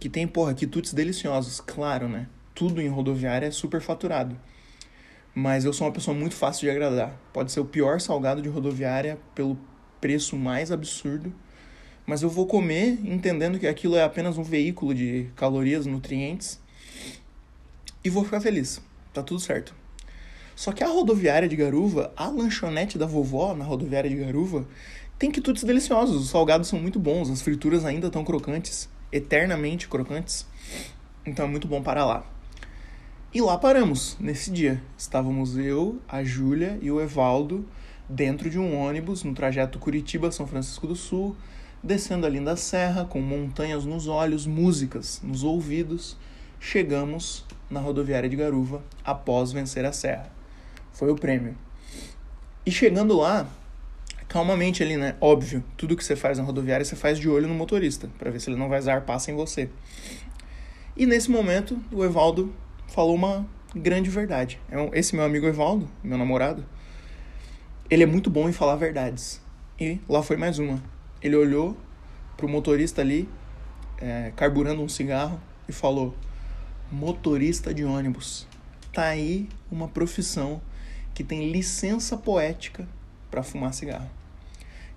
que 0.00 0.08
tem, 0.08 0.26
porra, 0.26 0.54
quitutes 0.54 0.92
deliciosos. 0.92 1.60
Claro, 1.60 2.08
né? 2.08 2.26
Tudo 2.52 2.82
em 2.82 2.88
rodoviária 2.88 3.46
é 3.46 3.50
super 3.52 3.80
faturado. 3.80 4.36
Mas 5.32 5.64
eu 5.64 5.72
sou 5.72 5.86
uma 5.86 5.92
pessoa 5.92 6.16
muito 6.16 6.34
fácil 6.34 6.62
de 6.62 6.70
agradar. 6.70 7.16
Pode 7.32 7.52
ser 7.52 7.60
o 7.60 7.64
pior 7.64 8.00
salgado 8.00 8.42
de 8.42 8.48
rodoviária 8.48 9.18
pelo 9.36 9.56
preço 10.00 10.36
mais 10.36 10.72
absurdo, 10.72 11.32
mas 12.04 12.22
eu 12.22 12.28
vou 12.28 12.46
comer 12.46 12.98
entendendo 13.04 13.58
que 13.58 13.66
aquilo 13.68 13.94
é 13.94 14.02
apenas 14.02 14.36
um 14.36 14.42
veículo 14.42 14.92
de 14.92 15.30
calorias, 15.36 15.86
nutrientes 15.86 16.58
e 18.04 18.10
vou 18.10 18.24
ficar 18.24 18.40
feliz. 18.40 18.82
Tá 19.14 19.22
tudo 19.22 19.38
certo. 19.38 19.72
Só 20.56 20.72
que 20.72 20.82
a 20.82 20.88
rodoviária 20.88 21.48
de 21.48 21.56
Garuva, 21.56 22.12
a 22.16 22.26
lanchonete 22.28 22.98
da 22.98 23.06
vovó 23.06 23.54
na 23.54 23.64
rodoviária 23.64 24.10
de 24.10 24.16
Garuva, 24.16 24.66
tem 25.22 25.30
quitutes 25.30 25.62
deliciosos. 25.62 26.20
Os 26.20 26.30
salgados 26.30 26.66
são 26.66 26.80
muito 26.80 26.98
bons, 26.98 27.30
as 27.30 27.40
frituras 27.40 27.84
ainda 27.84 28.08
estão 28.08 28.24
crocantes, 28.24 28.88
eternamente 29.12 29.86
crocantes. 29.86 30.44
Então 31.24 31.44
é 31.44 31.48
muito 31.48 31.68
bom 31.68 31.80
parar 31.80 32.04
lá. 32.04 32.26
E 33.32 33.40
lá 33.40 33.56
paramos 33.56 34.16
nesse 34.18 34.50
dia. 34.50 34.82
Estávamos 34.98 35.56
eu, 35.56 36.00
a 36.08 36.24
Júlia 36.24 36.76
e 36.82 36.90
o 36.90 37.00
Evaldo 37.00 37.64
dentro 38.08 38.50
de 38.50 38.58
um 38.58 38.76
ônibus 38.76 39.22
no 39.22 39.32
trajeto 39.32 39.78
Curitiba-São 39.78 40.44
Francisco 40.44 40.88
do 40.88 40.96
Sul, 40.96 41.36
descendo 41.80 42.26
a 42.26 42.28
linda 42.28 42.56
serra 42.56 43.04
com 43.04 43.20
montanhas 43.20 43.84
nos 43.84 44.08
olhos, 44.08 44.44
músicas 44.44 45.20
nos 45.22 45.44
ouvidos, 45.44 46.16
chegamos 46.58 47.44
na 47.70 47.78
rodoviária 47.78 48.28
de 48.28 48.34
Garuva 48.34 48.82
após 49.04 49.52
vencer 49.52 49.84
a 49.84 49.92
serra. 49.92 50.32
Foi 50.92 51.12
o 51.12 51.16
prêmio. 51.16 51.56
E 52.66 52.72
chegando 52.72 53.16
lá, 53.16 53.48
calmamente 54.32 54.82
ali, 54.82 54.96
né? 54.96 55.14
Óbvio, 55.20 55.62
tudo 55.76 55.94
que 55.94 56.02
você 56.02 56.16
faz 56.16 56.38
na 56.38 56.44
rodoviária 56.44 56.82
você 56.82 56.96
faz 56.96 57.18
de 57.18 57.28
olho 57.28 57.46
no 57.46 57.52
motorista, 57.52 58.08
para 58.18 58.30
ver 58.30 58.40
se 58.40 58.48
ele 58.48 58.56
não 58.56 58.66
vai 58.66 58.80
zarpar 58.80 59.20
sem 59.20 59.36
você. 59.36 59.68
E 60.96 61.04
nesse 61.04 61.30
momento, 61.30 61.78
o 61.92 62.02
Evaldo 62.02 62.50
falou 62.88 63.14
uma 63.14 63.46
grande 63.76 64.08
verdade. 64.08 64.58
É 64.70 64.98
esse 64.98 65.14
meu 65.14 65.22
amigo 65.22 65.46
Evaldo, 65.46 65.86
meu 66.02 66.16
namorado, 66.16 66.64
ele 67.90 68.04
é 68.04 68.06
muito 68.06 68.30
bom 68.30 68.48
em 68.48 68.54
falar 68.54 68.76
verdades. 68.76 69.38
E 69.78 70.00
lá 70.08 70.22
foi 70.22 70.38
mais 70.38 70.58
uma. 70.58 70.82
ele 71.22 71.36
olhou 71.36 71.76
pro 72.34 72.48
motorista 72.48 73.02
ali, 73.02 73.28
é, 73.98 74.32
carburando 74.34 74.80
um 74.80 74.88
cigarro, 74.88 75.38
e 75.68 75.72
falou: 75.72 76.14
motorista 76.90 77.74
de 77.74 77.84
ônibus. 77.84 78.48
Tá 78.94 79.08
aí 79.08 79.46
uma 79.70 79.88
profissão 79.88 80.62
que 81.12 81.22
tem 81.22 81.52
licença 81.52 82.16
poética 82.16 82.88
para 83.30 83.42
fumar 83.42 83.74
cigarro. 83.74 84.21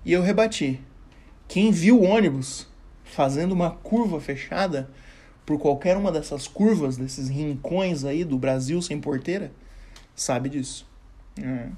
E 0.06 0.12
eu 0.12 0.22
rebati: 0.22 0.80
quem 1.48 1.72
viu 1.72 2.00
o 2.00 2.04
ônibus 2.04 2.68
fazendo 3.02 3.50
uma 3.50 3.72
curva 3.72 4.20
fechada 4.20 4.88
por 5.44 5.58
qualquer 5.58 5.96
uma 5.96 6.12
dessas 6.12 6.46
curvas, 6.46 6.96
desses 6.96 7.28
rincões 7.28 8.04
aí 8.04 8.24
do 8.24 8.38
Brasil 8.38 8.80
sem 8.80 9.00
porteira, 9.00 9.50
sabe 10.14 10.48
disso. 10.48 10.88
É. 11.42 11.68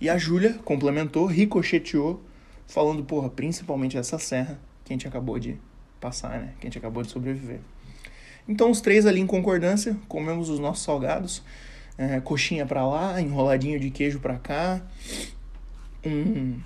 E 0.00 0.08
a 0.08 0.16
Júlia 0.16 0.54
complementou, 0.64 1.26
ricocheteou, 1.26 2.22
falando, 2.66 3.04
porra, 3.04 3.28
principalmente 3.28 3.98
essa 3.98 4.18
serra 4.20 4.58
que 4.84 4.92
a 4.92 4.94
gente 4.94 5.08
acabou 5.08 5.38
de 5.38 5.58
passar, 6.00 6.40
né? 6.40 6.54
Que 6.60 6.66
a 6.66 6.70
gente 6.70 6.78
acabou 6.78 7.02
de 7.02 7.10
sobreviver. 7.10 7.58
Então 8.48 8.70
os 8.70 8.80
três 8.80 9.04
ali 9.04 9.20
em 9.20 9.26
concordância, 9.26 9.96
comemos 10.08 10.48
os 10.48 10.60
nossos 10.60 10.84
salgados, 10.84 11.42
é, 11.98 12.20
coxinha 12.20 12.66
para 12.66 12.86
lá, 12.86 13.20
enroladinho 13.20 13.80
de 13.80 13.90
queijo 13.90 14.20
para 14.20 14.38
cá, 14.38 14.80
um, 16.04 16.58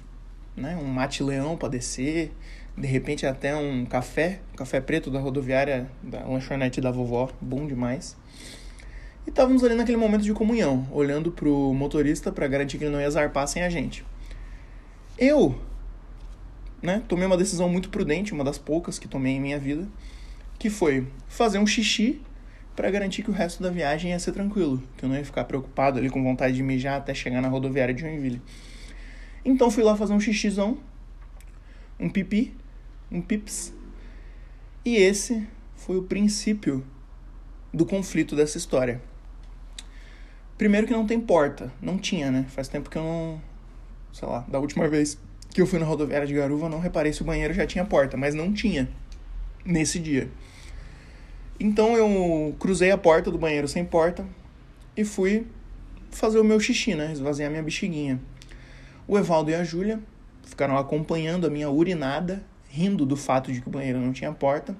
né, 0.57 0.77
um 0.77 0.87
mate 0.87 1.23
leão 1.23 1.57
para 1.57 1.69
descer, 1.69 2.33
de 2.77 2.87
repente 2.87 3.27
até 3.27 3.55
um 3.57 3.85
café, 3.85 4.41
café 4.57 4.81
preto 4.81 5.11
da 5.11 5.19
rodoviária, 5.19 5.91
da 6.03 6.25
lanchonete 6.25 6.81
da 6.81 6.91
vovó, 6.91 7.31
bom 7.41 7.67
demais. 7.67 8.17
E 9.27 9.31
estávamos 9.31 9.65
ali 9.65 9.75
naquele 9.75 9.97
momento 9.97 10.23
de 10.23 10.33
comunhão, 10.33 10.87
olhando 10.93 11.33
pro 11.33 11.73
motorista 11.75 12.31
para 12.31 12.47
garantir 12.47 12.79
que 12.79 12.85
ele 12.85 12.93
não 12.93 13.01
ia 13.01 13.11
zarpar 13.11 13.47
sem 13.49 13.63
a 13.63 13.69
gente. 13.69 14.05
Eu, 15.19 15.59
né, 16.83 17.03
tomei 17.09 17.27
uma 17.27 17.37
decisão 17.37 17.69
muito 17.69 17.89
prudente, 17.89 18.33
uma 18.33 18.45
das 18.45 18.59
poucas 18.59 18.99
que 18.99 19.09
tomei 19.09 19.35
em 19.35 19.41
minha 19.41 19.59
vida, 19.59 19.89
que 20.59 20.71
foi 20.71 21.07
fazer 21.29 21.59
um 21.59 21.67
xixi 21.67 22.21
para 22.75 22.91
garantir 22.91 23.23
que 23.23 23.31
o 23.31 23.33
resto 23.33 23.63
da 23.63 23.71
viagem 23.71 24.11
ia 24.11 24.19
ser 24.19 24.33
tranquilo, 24.33 24.83
que 24.97 25.05
eu 25.05 25.09
não 25.09 25.17
ia 25.17 25.25
ficar 25.25 25.45
preocupado 25.45 25.99
ali 25.99 26.11
com 26.11 26.23
vontade 26.23 26.55
de 26.55 26.63
mijar 26.63 26.99
até 26.99 27.15
chegar 27.15 27.41
na 27.41 27.49
rodoviária 27.49 27.95
de 27.95 28.03
Joinville. 28.03 28.41
Então 29.47 29.71
fui 29.71 29.85
lá 29.85 29.97
fazer 29.97 30.13
um 30.13 30.19
xixizão, 30.19 30.77
um 32.01 32.11
pipi, 32.11 32.53
um 33.13 33.23
pips. 33.23 33.73
E 34.85 34.97
esse 34.97 35.47
foi 35.77 35.97
o 35.97 36.03
princípio 36.03 36.85
do 37.73 37.87
conflito 37.87 38.35
dessa 38.35 38.59
história. 38.59 39.01
Primeiro 40.59 40.89
que 40.89 40.93
não 40.93 41.07
tem 41.07 41.21
porta, 41.21 41.73
não 41.81 41.97
tinha, 41.97 42.29
né? 42.29 42.45
Faz 42.49 42.67
tempo 42.67 42.91
que 42.91 42.99
eu 42.99 43.05
não, 43.05 43.41
sei 44.13 44.27
lá, 44.27 44.41
da 44.49 44.59
última 44.59 44.89
vez 44.89 45.17
que 45.51 45.63
eu 45.63 45.67
fui 45.67 45.79
na 45.79 45.87
rodoviária 45.87 46.27
de 46.27 46.35
Garuva, 46.35 46.69
não 46.69 46.81
reparei 46.81 47.13
se 47.13 47.23
o 47.23 47.25
banheiro 47.25 47.55
já 47.55 47.65
tinha 47.65 47.85
porta, 47.85 48.17
mas 48.17 48.35
não 48.35 48.53
tinha 48.53 48.89
nesse 49.65 50.01
dia. 50.01 50.29
Então 51.61 51.97
eu 51.97 52.53
cruzei 52.59 52.91
a 52.91 52.99
porta 52.99 53.31
do 53.31 53.39
banheiro 53.39 53.69
sem 53.69 53.85
porta 53.85 54.27
e 54.97 55.05
fui 55.05 55.47
fazer 56.11 56.41
o 56.41 56.45
meu 56.45 56.59
xixi, 56.59 56.97
né? 56.97 57.13
Esvaziar 57.13 57.49
minha 57.49 57.63
bexiguinha. 57.63 58.21
O 59.09 59.17
Evaldo 59.17 59.51
e 59.51 59.55
a 59.55 59.63
Júlia 59.63 60.01
ficaram 60.43 60.77
acompanhando 60.77 61.47
a 61.47 61.51
minha 61.51 61.71
urinada, 61.71 62.43
rindo 62.69 63.07
do 63.07 63.17
fato 63.17 63.53
de 63.53 63.61
que 63.61 63.69
o 63.69 63.71
banheiro 63.71 64.01
não 64.01 64.13
tinha 64.13 64.33
porta. 64.33 64.77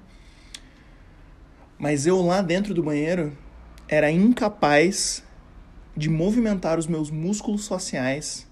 Mas 1.77 2.05
eu 2.05 2.21
lá 2.21 2.41
dentro 2.41 2.73
do 2.73 2.83
banheiro 2.83 3.37
era 3.87 4.11
incapaz 4.11 5.23
de 5.95 6.09
movimentar 6.09 6.77
os 6.77 6.87
meus 6.87 7.09
músculos 7.09 7.67
faciais 7.67 8.47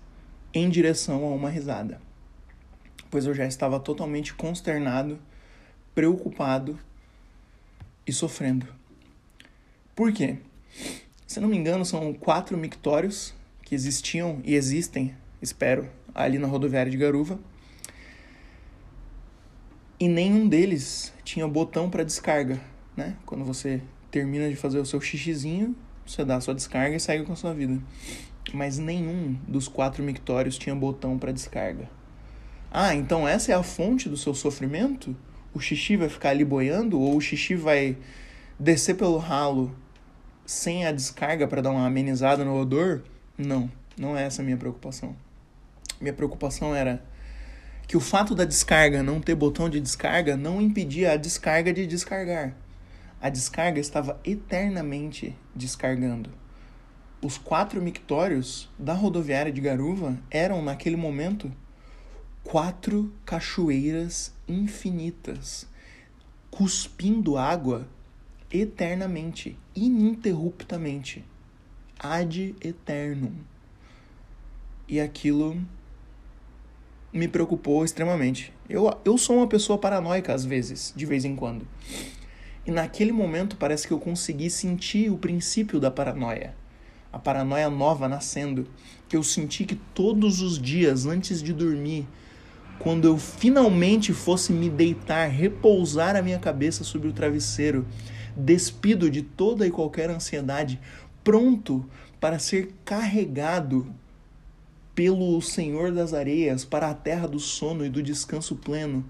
em 0.54 0.70
direção 0.70 1.26
a 1.26 1.36
uma 1.36 1.50
risada. 1.50 2.00
Pois 3.12 3.26
eu 3.26 3.34
já 3.34 3.46
estava 3.46 3.80
totalmente 3.80 4.34
consternado, 4.34 5.20
preocupado 5.94 6.80
e 8.08 8.14
sofrendo. 8.14 8.68
Por 9.96 10.12
quê? 10.12 10.38
Se 11.28 11.40
não 11.40 11.50
me 11.50 11.58
engano, 11.58 11.86
são 11.86 12.14
quatro 12.14 12.58
mictórios 12.58 13.34
que 13.64 13.76
existiam 13.76 14.40
e 14.44 14.56
existem, 14.56 15.16
espero, 15.46 15.90
ali 16.14 16.38
na 16.38 16.48
rodoviária 16.48 16.92
de 16.92 16.98
Garuva. 16.98 17.40
E 20.00 20.08
nenhum 20.08 20.48
deles 20.48 21.14
tinha 21.24 21.48
botão 21.48 21.90
para 21.90 22.04
descarga, 22.04 22.60
né? 22.98 23.16
Quando 23.26 23.46
você 23.46 23.82
termina 24.12 24.50
de 24.50 24.56
fazer 24.56 24.80
o 24.80 24.86
seu 24.86 25.00
xixizinho, 25.00 25.76
você 26.06 26.26
dá 26.26 26.36
a 26.36 26.42
sua 26.42 26.54
descarga 26.54 26.96
e 26.96 27.00
segue 27.00 27.24
com 27.24 27.34
a 27.34 27.38
sua 27.38 27.54
vida. 27.54 27.82
Mas 28.54 28.78
nenhum 28.78 29.38
dos 29.48 29.68
quatro 29.68 30.04
mictórios 30.04 30.58
tinha 30.58 30.76
botão 30.76 31.18
para 31.18 31.32
descarga. 31.32 31.90
Ah, 32.70 32.94
então 32.94 33.28
essa 33.28 33.52
é 33.54 33.56
a 33.56 33.64
fonte 33.64 34.10
do 34.10 34.18
seu 34.18 34.34
sofrimento? 34.34 35.16
o 35.56 35.60
xixi 35.60 35.96
vai 35.96 36.10
ficar 36.10 36.32
ali 36.32 36.44
boiando 36.44 37.00
ou 37.00 37.16
o 37.16 37.22
xixi 37.22 37.56
vai 37.56 37.98
descer 38.60 38.96
pelo 38.96 39.18
ralo 39.18 39.74
sem 40.46 40.86
a 40.86 40.92
descarga 40.92 41.48
para 41.48 41.62
dar 41.62 41.72
uma 41.72 41.88
amenizada 41.88 42.44
no 42.44 42.60
odor? 42.60 43.04
Não, 43.38 43.72
não 43.98 44.18
é 44.18 44.26
essa 44.26 44.42
a 44.42 44.46
minha 44.46 44.58
preocupação. 44.58 45.16
Minha 46.00 46.14
preocupação 46.14 46.76
era 46.76 47.04
que 47.88 47.96
o 47.96 48.00
fato 48.00 48.34
da 48.34 48.46
descarga 48.46 49.04
não 49.04 49.22
ter 49.22 49.36
botão 49.36 49.70
de 49.70 49.80
descarga 49.80 50.36
não 50.36 50.62
impedia 50.62 51.14
a 51.14 51.18
descarga 51.18 51.72
de 51.72 51.86
descargar. 51.86 52.56
A 53.22 53.30
descarga 53.30 53.80
estava 53.80 54.20
eternamente 54.24 55.36
descargando. 55.56 56.30
Os 57.22 57.38
quatro 57.38 57.82
mictórios 57.82 58.70
da 58.78 58.94
rodoviária 58.94 59.52
de 59.52 59.62
Garuva 59.62 60.18
eram, 60.30 60.62
naquele 60.62 60.96
momento, 60.96 61.52
quatro 62.44 63.12
cachoeiras 63.26 64.34
infinitas, 64.48 65.68
cuspindo 66.52 67.38
água 67.38 67.88
eternamente, 68.52 69.58
ininterruptamente, 69.76 71.26
ad 72.00 72.56
eternum. 72.62 73.34
E 74.88 75.00
aquilo 75.00 75.60
me 77.16 77.28
preocupou 77.28 77.86
extremamente. 77.86 78.52
Eu, 78.70 78.94
eu 79.06 79.18
sou 79.18 79.38
uma 79.38 79.48
pessoa 79.48 79.78
paranoica 79.78 80.34
às 80.34 80.44
vezes, 80.44 80.94
de 80.96 81.06
vez 81.06 81.24
em 81.24 81.36
quando. 81.36 81.66
E 82.68 82.72
naquele 82.72 83.12
momento 83.12 83.56
parece 83.56 83.88
que 83.88 83.94
eu 83.94 84.00
consegui 84.00 84.50
sentir 84.50 85.10
o 85.10 85.18
princípio 85.18 85.80
da 85.80 85.90
paranoia. 85.90 86.54
A 87.14 87.18
paranoia 87.18 87.70
nova 87.70 88.10
nascendo. 88.10 88.68
Que 89.08 89.16
eu 89.16 89.24
senti 89.24 89.64
que 89.64 89.76
todos 89.76 90.42
os 90.42 90.60
dias, 90.60 91.06
antes 91.06 91.42
de 91.42 91.54
dormir, 91.54 92.06
quando 92.80 93.06
eu 93.06 93.18
finalmente 93.18 94.12
fosse 94.12 94.52
me 94.52 94.70
deitar, 94.70 95.30
repousar 95.30 96.16
a 96.16 96.22
minha 96.22 96.40
cabeça 96.40 96.84
sobre 96.84 97.08
o 97.08 97.14
travesseiro, 97.14 97.86
despido 98.36 99.10
de 99.10 99.22
toda 99.22 99.66
e 99.66 99.72
qualquer 99.72 100.10
ansiedade, 100.10 100.82
pronto 101.24 101.86
para 102.20 102.40
ser 102.40 102.74
carregado 102.84 103.88
pelo 104.96 105.42
Senhor 105.42 105.92
das 105.92 106.14
Areias 106.14 106.64
para 106.64 106.90
a 106.90 106.94
terra 106.94 107.28
do 107.28 107.38
sono 107.38 107.86
e 107.86 107.90
do 107.90 108.02
descanso 108.02 108.56
pleno, 108.56 109.06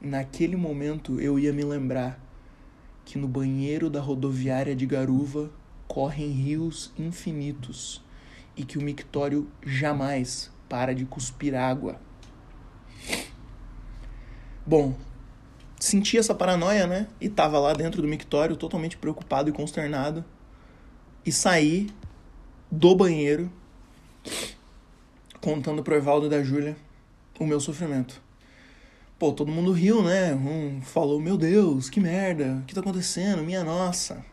naquele 0.00 0.56
momento 0.56 1.20
eu 1.20 1.38
ia 1.38 1.52
me 1.52 1.62
lembrar 1.62 2.18
que 3.04 3.18
no 3.18 3.28
banheiro 3.28 3.90
da 3.90 4.00
rodoviária 4.00 4.74
de 4.74 4.86
Garuva 4.86 5.50
correm 5.86 6.30
rios 6.30 6.90
infinitos 6.98 8.02
e 8.56 8.64
que 8.64 8.78
o 8.78 8.82
mictório 8.82 9.46
jamais 9.62 10.50
para 10.68 10.94
de 10.94 11.04
cuspir 11.04 11.54
água. 11.54 12.00
Bom, 14.64 14.96
senti 15.78 16.16
essa 16.16 16.34
paranoia, 16.34 16.86
né? 16.86 17.08
E 17.20 17.28
tava 17.28 17.58
lá 17.58 17.74
dentro 17.74 18.00
do 18.00 18.08
mictório, 18.08 18.56
totalmente 18.56 18.96
preocupado 18.96 19.50
e 19.50 19.52
consternado. 19.52 20.24
E 21.26 21.32
saí 21.32 21.90
do 22.70 22.94
banheiro 22.94 23.50
contando 25.40 25.82
pro 25.82 25.94
Evaldo 25.94 26.28
da 26.28 26.42
Júlia 26.42 26.76
o 27.38 27.46
meu 27.46 27.58
sofrimento. 27.58 28.20
Pô, 29.18 29.32
todo 29.32 29.50
mundo 29.50 29.72
riu, 29.72 30.02
né? 30.02 30.34
Um 30.34 30.80
falou, 30.82 31.20
meu 31.20 31.36
Deus, 31.36 31.90
que 31.90 32.00
merda, 32.00 32.58
o 32.62 32.66
que 32.66 32.74
tá 32.74 32.80
acontecendo? 32.80 33.42
Minha 33.42 33.64
nossa. 33.64 34.24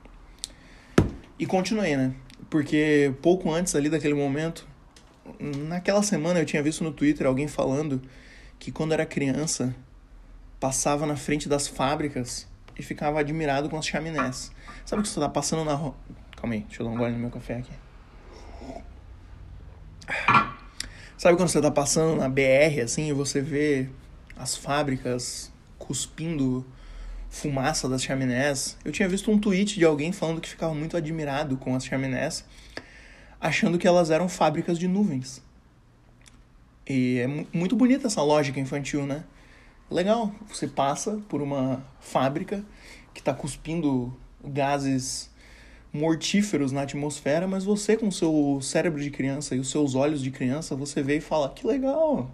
E 1.39 1.45
continuei, 1.45 1.95
né? 1.95 2.13
Porque 2.49 3.13
pouco 3.21 3.51
antes 3.51 3.75
ali 3.75 3.89
daquele 3.89 4.13
momento, 4.13 4.67
naquela 5.67 6.01
semana 6.01 6.39
eu 6.39 6.45
tinha 6.45 6.63
visto 6.63 6.83
no 6.83 6.91
Twitter 6.91 7.27
alguém 7.27 7.47
falando 7.47 8.01
que 8.59 8.71
quando 8.71 8.93
era 8.93 9.05
criança 9.05 9.75
passava 10.59 11.05
na 11.05 11.15
frente 11.15 11.47
das 11.47 11.67
fábricas 11.67 12.47
e 12.77 12.83
ficava 12.83 13.19
admirado 13.19 13.69
com 13.69 13.77
as 13.77 13.85
chaminés. 13.85 14.51
Sabe 14.85 15.01
que 15.01 15.09
você 15.09 15.19
tá 15.19 15.29
passando 15.29 15.63
na 15.63 15.73
rua. 15.73 15.95
Calma 16.35 16.55
aí, 16.55 16.61
deixa 16.61 16.81
eu 16.81 16.87
dar 16.87 16.93
um 16.93 16.97
gole 16.97 17.13
no 17.13 17.19
meu 17.19 17.29
café 17.29 17.57
aqui. 17.57 17.73
Sabe 21.17 21.35
quando 21.35 21.49
você 21.49 21.59
tá 21.59 21.71
passando 21.71 22.15
na 22.15 22.29
BR 22.29 22.79
assim 22.83 23.09
e 23.09 23.11
você 23.11 23.41
vê 23.41 23.89
as 24.35 24.55
fábricas 24.55 25.51
cuspindo 25.79 26.63
fumaça 27.27 27.89
das 27.89 28.03
chaminés? 28.03 28.77
Eu 28.85 28.91
tinha 28.91 29.09
visto 29.09 29.31
um 29.31 29.39
tweet 29.39 29.79
de 29.79 29.83
alguém 29.83 30.11
falando 30.11 30.39
que 30.39 30.47
ficava 30.47 30.75
muito 30.75 30.95
admirado 30.95 31.57
com 31.57 31.75
as 31.75 31.83
chaminés, 31.83 32.45
achando 33.41 33.79
que 33.79 33.87
elas 33.87 34.11
eram 34.11 34.29
fábricas 34.29 34.77
de 34.77 34.87
nuvens. 34.87 35.41
E 36.87 37.17
é 37.17 37.27
muito 37.57 37.75
bonita 37.75 38.05
essa 38.05 38.21
lógica 38.21 38.59
infantil, 38.59 39.07
né? 39.07 39.23
Legal, 39.89 40.31
você 40.47 40.67
passa 40.67 41.19
por 41.27 41.41
uma 41.41 41.83
fábrica 41.99 42.63
que 43.11 43.21
está 43.21 43.33
cuspindo 43.33 44.15
gases 44.43 45.31
mortíferos 45.97 46.71
na 46.71 46.83
atmosfera, 46.83 47.47
mas 47.47 47.63
você 47.63 47.97
com 47.97 48.07
o 48.07 48.11
seu 48.11 48.59
cérebro 48.61 49.01
de 49.01 49.09
criança 49.09 49.55
e 49.55 49.59
os 49.59 49.69
seus 49.69 49.95
olhos 49.95 50.21
de 50.21 50.31
criança, 50.31 50.75
você 50.75 51.01
vê 51.01 51.17
e 51.17 51.21
fala: 51.21 51.49
"Que 51.49 51.65
legal". 51.65 52.31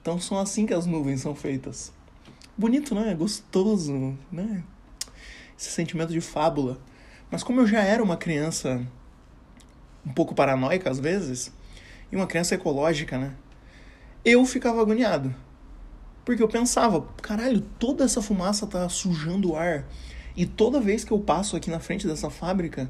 Então 0.00 0.20
são 0.20 0.38
assim 0.38 0.66
que 0.66 0.74
as 0.74 0.86
nuvens 0.86 1.20
são 1.20 1.34
feitas. 1.34 1.92
Bonito, 2.56 2.94
né? 2.94 3.14
Gostoso, 3.14 4.16
né? 4.32 4.64
Esse 5.58 5.70
sentimento 5.70 6.12
de 6.12 6.20
fábula. 6.20 6.78
Mas 7.30 7.42
como 7.42 7.60
eu 7.60 7.66
já 7.66 7.82
era 7.82 8.02
uma 8.02 8.16
criança 8.16 8.86
um 10.04 10.12
pouco 10.12 10.34
paranoica 10.34 10.90
às 10.90 10.98
vezes, 10.98 11.52
e 12.10 12.16
uma 12.16 12.26
criança 12.26 12.54
ecológica, 12.54 13.18
né? 13.18 13.34
Eu 14.24 14.44
ficava 14.44 14.80
agoniado. 14.80 15.34
Porque 16.24 16.42
eu 16.42 16.48
pensava, 16.48 17.06
caralho, 17.22 17.60
toda 17.78 18.04
essa 18.04 18.20
fumaça 18.20 18.66
tá 18.66 18.88
sujando 18.88 19.52
o 19.52 19.56
ar. 19.56 19.86
E 20.38 20.46
toda 20.46 20.80
vez 20.80 21.02
que 21.02 21.10
eu 21.10 21.18
passo 21.18 21.56
aqui 21.56 21.68
na 21.68 21.80
frente 21.80 22.06
dessa 22.06 22.30
fábrica, 22.30 22.88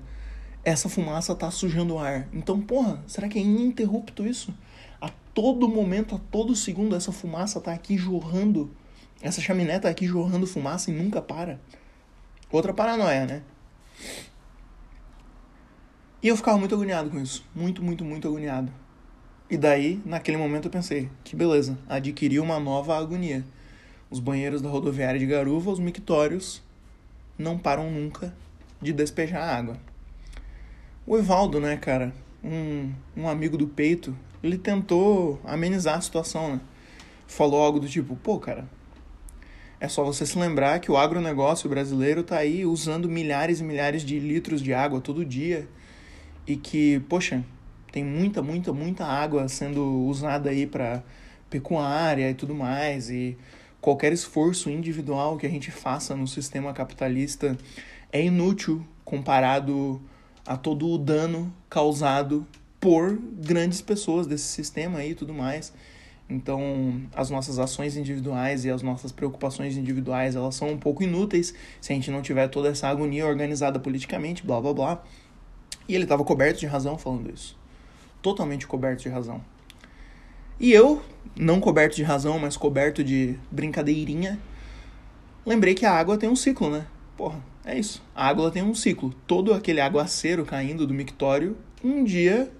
essa 0.62 0.86
fumaça 0.86 1.34
tá 1.34 1.50
sujando 1.50 1.94
o 1.94 1.98
ar. 1.98 2.28
Então, 2.30 2.60
porra, 2.60 3.02
será 3.06 3.26
que 3.26 3.38
é 3.38 3.40
ininterrupto 3.40 4.26
isso? 4.26 4.52
A 5.00 5.08
todo 5.32 5.66
momento, 5.66 6.14
a 6.14 6.18
todo 6.30 6.54
segundo, 6.54 6.94
essa 6.94 7.10
fumaça 7.10 7.58
tá 7.58 7.72
aqui 7.72 7.96
jorrando. 7.96 8.70
Essa 9.22 9.40
chaminé 9.40 9.78
tá 9.78 9.88
aqui 9.88 10.06
jorrando 10.06 10.46
fumaça 10.46 10.90
e 10.90 10.94
nunca 10.94 11.22
para. 11.22 11.58
Outra 12.52 12.74
paranoia, 12.74 13.24
né? 13.24 13.42
E 16.22 16.28
eu 16.28 16.36
ficava 16.36 16.58
muito 16.58 16.74
agoniado 16.74 17.08
com 17.08 17.18
isso. 17.18 17.46
Muito, 17.54 17.82
muito, 17.82 18.04
muito 18.04 18.28
agoniado. 18.28 18.70
E 19.48 19.56
daí, 19.56 20.02
naquele 20.04 20.36
momento, 20.36 20.66
eu 20.66 20.70
pensei: 20.70 21.08
que 21.24 21.34
beleza, 21.34 21.78
adquiri 21.88 22.38
uma 22.38 22.60
nova 22.60 22.94
agonia. 22.94 23.42
Os 24.10 24.20
banheiros 24.20 24.60
da 24.60 24.68
rodoviária 24.68 25.18
de 25.18 25.24
Garuva, 25.24 25.70
os 25.70 25.78
mictórios, 25.78 26.62
não 27.38 27.56
param 27.56 27.90
nunca 27.90 28.34
de 28.82 28.92
despejar 28.92 29.48
água. 29.48 29.76
O 31.06 31.16
Evaldo, 31.16 31.60
né, 31.60 31.76
cara, 31.76 32.12
um, 32.42 32.92
um 33.16 33.28
amigo 33.28 33.56
do 33.56 33.66
peito, 33.66 34.14
ele 34.42 34.58
tentou 34.58 35.40
amenizar 35.44 35.96
a 35.96 36.00
situação, 36.00 36.56
né? 36.56 36.60
Falou 37.26 37.62
algo 37.62 37.80
do 37.80 37.88
tipo: 37.88 38.16
pô, 38.16 38.38
cara, 38.38 38.68
é 39.80 39.88
só 39.88 40.04
você 40.04 40.26
se 40.26 40.38
lembrar 40.38 40.80
que 40.80 40.90
o 40.90 40.96
agronegócio 40.96 41.68
brasileiro 41.68 42.22
tá 42.22 42.38
aí 42.38 42.66
usando 42.66 43.08
milhares 43.08 43.60
e 43.60 43.64
milhares 43.64 44.02
de 44.02 44.18
litros 44.18 44.60
de 44.60 44.74
água 44.74 45.00
todo 45.00 45.24
dia 45.24 45.68
e 46.46 46.56
que, 46.56 47.00
poxa, 47.08 47.44
tem 47.92 48.04
muita, 48.04 48.42
muita, 48.42 48.72
muita 48.72 49.04
água 49.04 49.48
sendo 49.48 49.84
usada 50.06 50.50
aí 50.50 50.66
para 50.66 51.02
pecuária 51.48 52.30
e 52.30 52.34
tudo 52.34 52.54
mais, 52.54 53.08
e 53.10 53.36
qualquer 53.80 54.12
esforço 54.12 54.70
individual 54.70 55.36
que 55.36 55.46
a 55.46 55.50
gente 55.50 55.70
faça 55.70 56.16
no 56.16 56.26
sistema 56.26 56.72
capitalista 56.72 57.56
é 58.12 58.24
inútil 58.24 58.84
comparado 59.04 60.00
a 60.46 60.56
todo 60.56 60.88
o 60.88 60.98
dano 60.98 61.52
causado 61.68 62.46
por 62.80 63.18
grandes 63.18 63.80
pessoas 63.80 64.26
desse 64.26 64.46
sistema 64.46 64.98
aí 64.98 65.10
e 65.10 65.14
tudo 65.14 65.34
mais. 65.34 65.72
Então, 66.30 67.00
as 67.14 67.30
nossas 67.30 67.58
ações 67.58 67.96
individuais 67.96 68.64
e 68.64 68.70
as 68.70 68.82
nossas 68.82 69.10
preocupações 69.10 69.76
individuais, 69.76 70.36
elas 70.36 70.54
são 70.54 70.68
um 70.68 70.76
pouco 70.76 71.02
inúteis 71.02 71.54
se 71.80 71.92
a 71.92 71.94
gente 71.94 72.10
não 72.10 72.20
tiver 72.20 72.48
toda 72.48 72.68
essa 72.68 72.86
agonia 72.88 73.26
organizada 73.26 73.78
politicamente, 73.78 74.44
blá 74.44 74.60
blá 74.60 74.74
blá. 74.74 75.04
E 75.88 75.94
ele 75.94 76.04
estava 76.04 76.22
coberto 76.24 76.60
de 76.60 76.66
razão 76.66 76.98
falando 76.98 77.32
isso. 77.32 77.56
Totalmente 78.20 78.66
coberto 78.66 79.02
de 79.02 79.08
razão. 79.08 79.40
E 80.60 80.72
eu, 80.72 81.02
não 81.36 81.60
coberto 81.60 81.94
de 81.94 82.02
razão, 82.02 82.38
mas 82.38 82.56
coberto 82.56 83.04
de 83.04 83.38
brincadeirinha, 83.50 84.38
lembrei 85.46 85.74
que 85.74 85.86
a 85.86 85.92
água 85.92 86.18
tem 86.18 86.28
um 86.28 86.34
ciclo, 86.34 86.68
né? 86.68 86.86
Porra, 87.16 87.40
é 87.64 87.78
isso. 87.78 88.02
A 88.14 88.26
água 88.26 88.50
tem 88.50 88.62
um 88.62 88.74
ciclo. 88.74 89.14
Todo 89.26 89.52
aquele 89.52 89.80
aguaceiro 89.80 90.44
caindo 90.44 90.86
do 90.86 90.94
mictório, 90.94 91.56
um 91.82 92.02
dia 92.02 92.50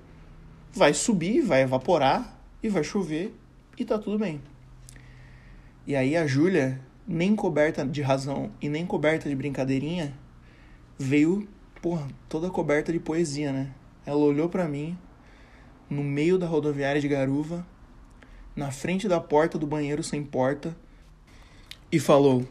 vai 0.73 0.95
subir, 0.95 1.41
vai 1.41 1.63
evaporar 1.63 2.39
e 2.63 2.69
vai 2.69 2.85
chover 2.85 3.35
e 3.77 3.85
tá 3.85 3.99
tudo 3.99 4.19
bem. 4.19 4.41
E 5.87 5.97
aí 5.97 6.17
a 6.17 6.27
Júlia, 6.27 6.81
nem 7.07 7.35
coberta 7.35 7.85
de 7.85 8.03
razão 8.03 8.51
e 8.61 8.69
nem 8.69 8.87
coberta 8.87 9.29
de 9.29 9.35
brincadeirinha, 9.35 10.15
veio 10.99 11.49
porra, 11.81 12.07
toda 12.29 12.51
coberta 12.51 12.93
de 12.93 13.01
poesia, 13.01 13.53
né? 13.53 13.71
Ela 14.05 14.19
olhou 14.19 14.49
para 14.49 14.69
mim 14.69 14.97
no 15.89 16.05
meio 16.05 16.39
da 16.39 16.47
rodoviária 16.47 17.01
de 17.01 17.09
Garuva, 17.09 17.67
na 18.59 18.73
frente 18.73 19.07
da 19.07 19.21
porta 19.21 19.57
do 19.57 19.69
banheiro 19.69 20.03
sem 20.03 20.25
porta, 20.25 20.77
e 21.93 22.01
falou: 22.01 22.45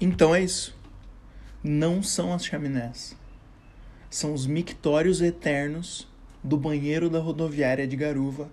Então 0.00 0.32
é 0.32 0.40
isso. 0.40 0.72
Não 1.64 2.00
são 2.00 2.32
as 2.32 2.44
chaminés. 2.44 3.16
São 4.08 4.32
os 4.32 4.46
mictórios 4.46 5.20
eternos 5.20 6.08
do 6.44 6.56
banheiro 6.56 7.10
da 7.10 7.18
rodoviária 7.18 7.88
de 7.88 7.96
Garuva, 7.96 8.48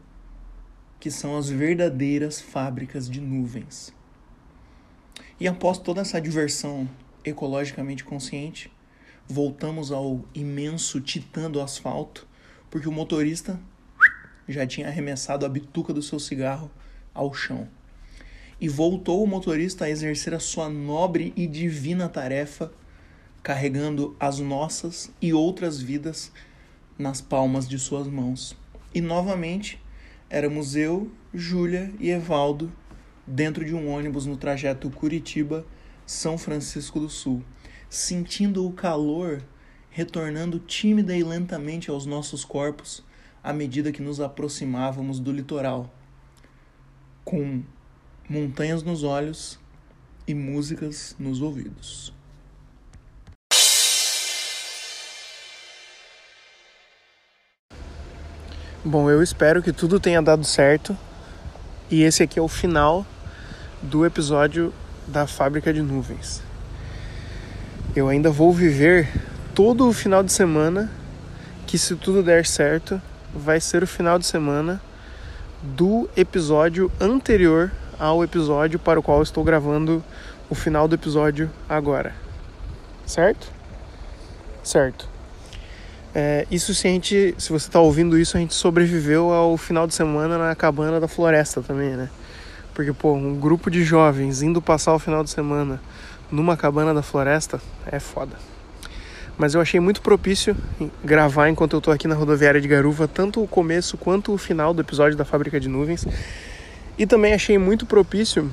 que 0.99 1.11
são 1.11 1.37
as 1.37 1.47
verdadeiras 1.47 2.41
fábricas 2.41 3.07
de 3.07 3.21
nuvens. 3.21 3.93
E 5.39 5.47
após 5.47 5.77
toda 5.77 6.01
essa 6.01 6.19
diversão 6.19 6.89
ecologicamente 7.23 8.03
consciente, 8.03 8.71
voltamos 9.27 9.91
ao 9.91 10.25
imenso 10.33 10.99
titã 11.01 11.51
do 11.51 11.61
asfalto, 11.61 12.27
porque 12.71 12.89
o 12.89 12.91
motorista 12.91 13.59
já 14.51 14.65
tinha 14.65 14.87
arremessado 14.87 15.45
a 15.45 15.49
bituca 15.49 15.93
do 15.93 16.01
seu 16.01 16.19
cigarro 16.19 16.69
ao 17.13 17.33
chão. 17.33 17.67
E 18.59 18.67
voltou 18.67 19.23
o 19.23 19.27
motorista 19.27 19.85
a 19.85 19.89
exercer 19.89 20.33
a 20.33 20.39
sua 20.39 20.69
nobre 20.69 21.33
e 21.35 21.47
divina 21.47 22.09
tarefa, 22.09 22.71
carregando 23.41 24.15
as 24.19 24.39
nossas 24.39 25.11
e 25.21 25.33
outras 25.33 25.81
vidas 25.81 26.31
nas 26.97 27.21
palmas 27.21 27.67
de 27.67 27.79
suas 27.79 28.07
mãos. 28.07 28.57
E 28.93 28.99
novamente 28.99 29.81
éramos 30.29 30.75
eu, 30.75 31.09
Júlia 31.33 31.93
e 31.99 32.09
Evaldo 32.09 32.71
dentro 33.25 33.63
de 33.63 33.73
um 33.73 33.89
ônibus 33.89 34.25
no 34.25 34.35
trajeto 34.35 34.89
Curitiba-São 34.89 36.37
Francisco 36.37 36.99
do 36.99 37.09
Sul 37.09 37.43
sentindo 37.89 38.65
o 38.67 38.71
calor 38.71 39.43
retornando 39.89 40.59
tímida 40.59 41.15
e 41.17 41.23
lentamente 41.23 41.89
aos 41.89 42.05
nossos 42.05 42.45
corpos 42.45 43.03
à 43.43 43.53
medida 43.53 43.91
que 43.91 44.01
nos 44.01 44.19
aproximávamos 44.19 45.19
do 45.19 45.31
litoral, 45.31 45.89
com 47.23 47.63
montanhas 48.29 48.83
nos 48.83 49.03
olhos 49.03 49.59
e 50.27 50.33
músicas 50.33 51.15
nos 51.19 51.41
ouvidos. 51.41 52.13
Bom, 58.83 59.09
eu 59.09 59.21
espero 59.21 59.61
que 59.61 59.73
tudo 59.73 59.99
tenha 59.99 60.21
dado 60.21 60.43
certo 60.43 60.97
e 61.91 62.03
esse 62.03 62.23
aqui 62.23 62.39
é 62.39 62.41
o 62.41 62.47
final 62.47 63.05
do 63.81 64.05
episódio 64.05 64.73
da 65.07 65.27
Fábrica 65.27 65.73
de 65.73 65.81
Nuvens 65.81 66.41
eu 67.95 68.07
ainda 68.07 68.29
vou 68.29 68.53
viver 68.53 69.09
todo 69.53 69.87
o 69.87 69.93
final 69.93 70.23
de 70.23 70.31
semana 70.31 70.91
que 71.65 71.77
se 71.77 71.95
tudo 71.95 72.21
der 72.21 72.45
certo 72.45 73.01
vai 73.33 73.59
ser 73.59 73.83
o 73.83 73.87
final 73.87 74.17
de 74.17 74.25
semana 74.25 74.81
do 75.61 76.09
episódio 76.15 76.91
anterior 76.99 77.71
ao 77.99 78.23
episódio 78.23 78.79
para 78.79 78.99
o 78.99 79.03
qual 79.03 79.21
estou 79.21 79.43
gravando 79.43 80.03
o 80.49 80.55
final 80.55 80.87
do 80.87 80.95
episódio 80.95 81.49
agora. 81.67 82.15
Certo? 83.05 83.51
Certo. 84.63 85.07
É, 86.13 86.47
isso 86.49 86.73
se 86.73 86.87
a 86.87 86.91
gente, 86.91 87.35
se 87.37 87.49
você 87.49 87.67
está 87.67 87.79
ouvindo 87.79 88.17
isso, 88.17 88.35
a 88.35 88.39
gente 88.39 88.53
sobreviveu 88.53 89.31
ao 89.31 89.57
final 89.57 89.85
de 89.85 89.93
semana 89.93 90.37
na 90.37 90.55
cabana 90.55 90.99
da 90.99 91.07
floresta 91.07 91.61
também, 91.61 91.91
né? 91.91 92.09
Porque, 92.73 92.93
pô, 92.93 93.13
um 93.13 93.39
grupo 93.39 93.69
de 93.69 93.83
jovens 93.83 94.41
indo 94.41 94.61
passar 94.61 94.93
o 94.93 94.99
final 94.99 95.23
de 95.23 95.29
semana 95.29 95.81
numa 96.31 96.55
cabana 96.55 96.93
da 96.93 97.01
floresta 97.01 97.59
é 97.85 97.99
foda. 97.99 98.35
Mas 99.39 99.55
eu 99.55 99.61
achei 99.61 99.79
muito 99.79 100.01
propício 100.01 100.53
gravar 101.01 101.47
enquanto 101.47 101.73
eu 101.73 101.79
tô 101.79 101.91
aqui 101.91 102.09
na 102.09 102.13
rodoviária 102.13 102.59
de 102.59 102.67
Garuva, 102.67 103.07
tanto 103.07 103.41
o 103.41 103.47
começo 103.47 103.97
quanto 103.97 104.33
o 104.33 104.37
final 104.37 104.73
do 104.73 104.81
episódio 104.81 105.17
da 105.17 105.23
Fábrica 105.23 105.57
de 105.61 105.69
Nuvens. 105.69 106.05
E 106.97 107.07
também 107.07 107.33
achei 107.33 107.57
muito 107.57 107.85
propício 107.85 108.51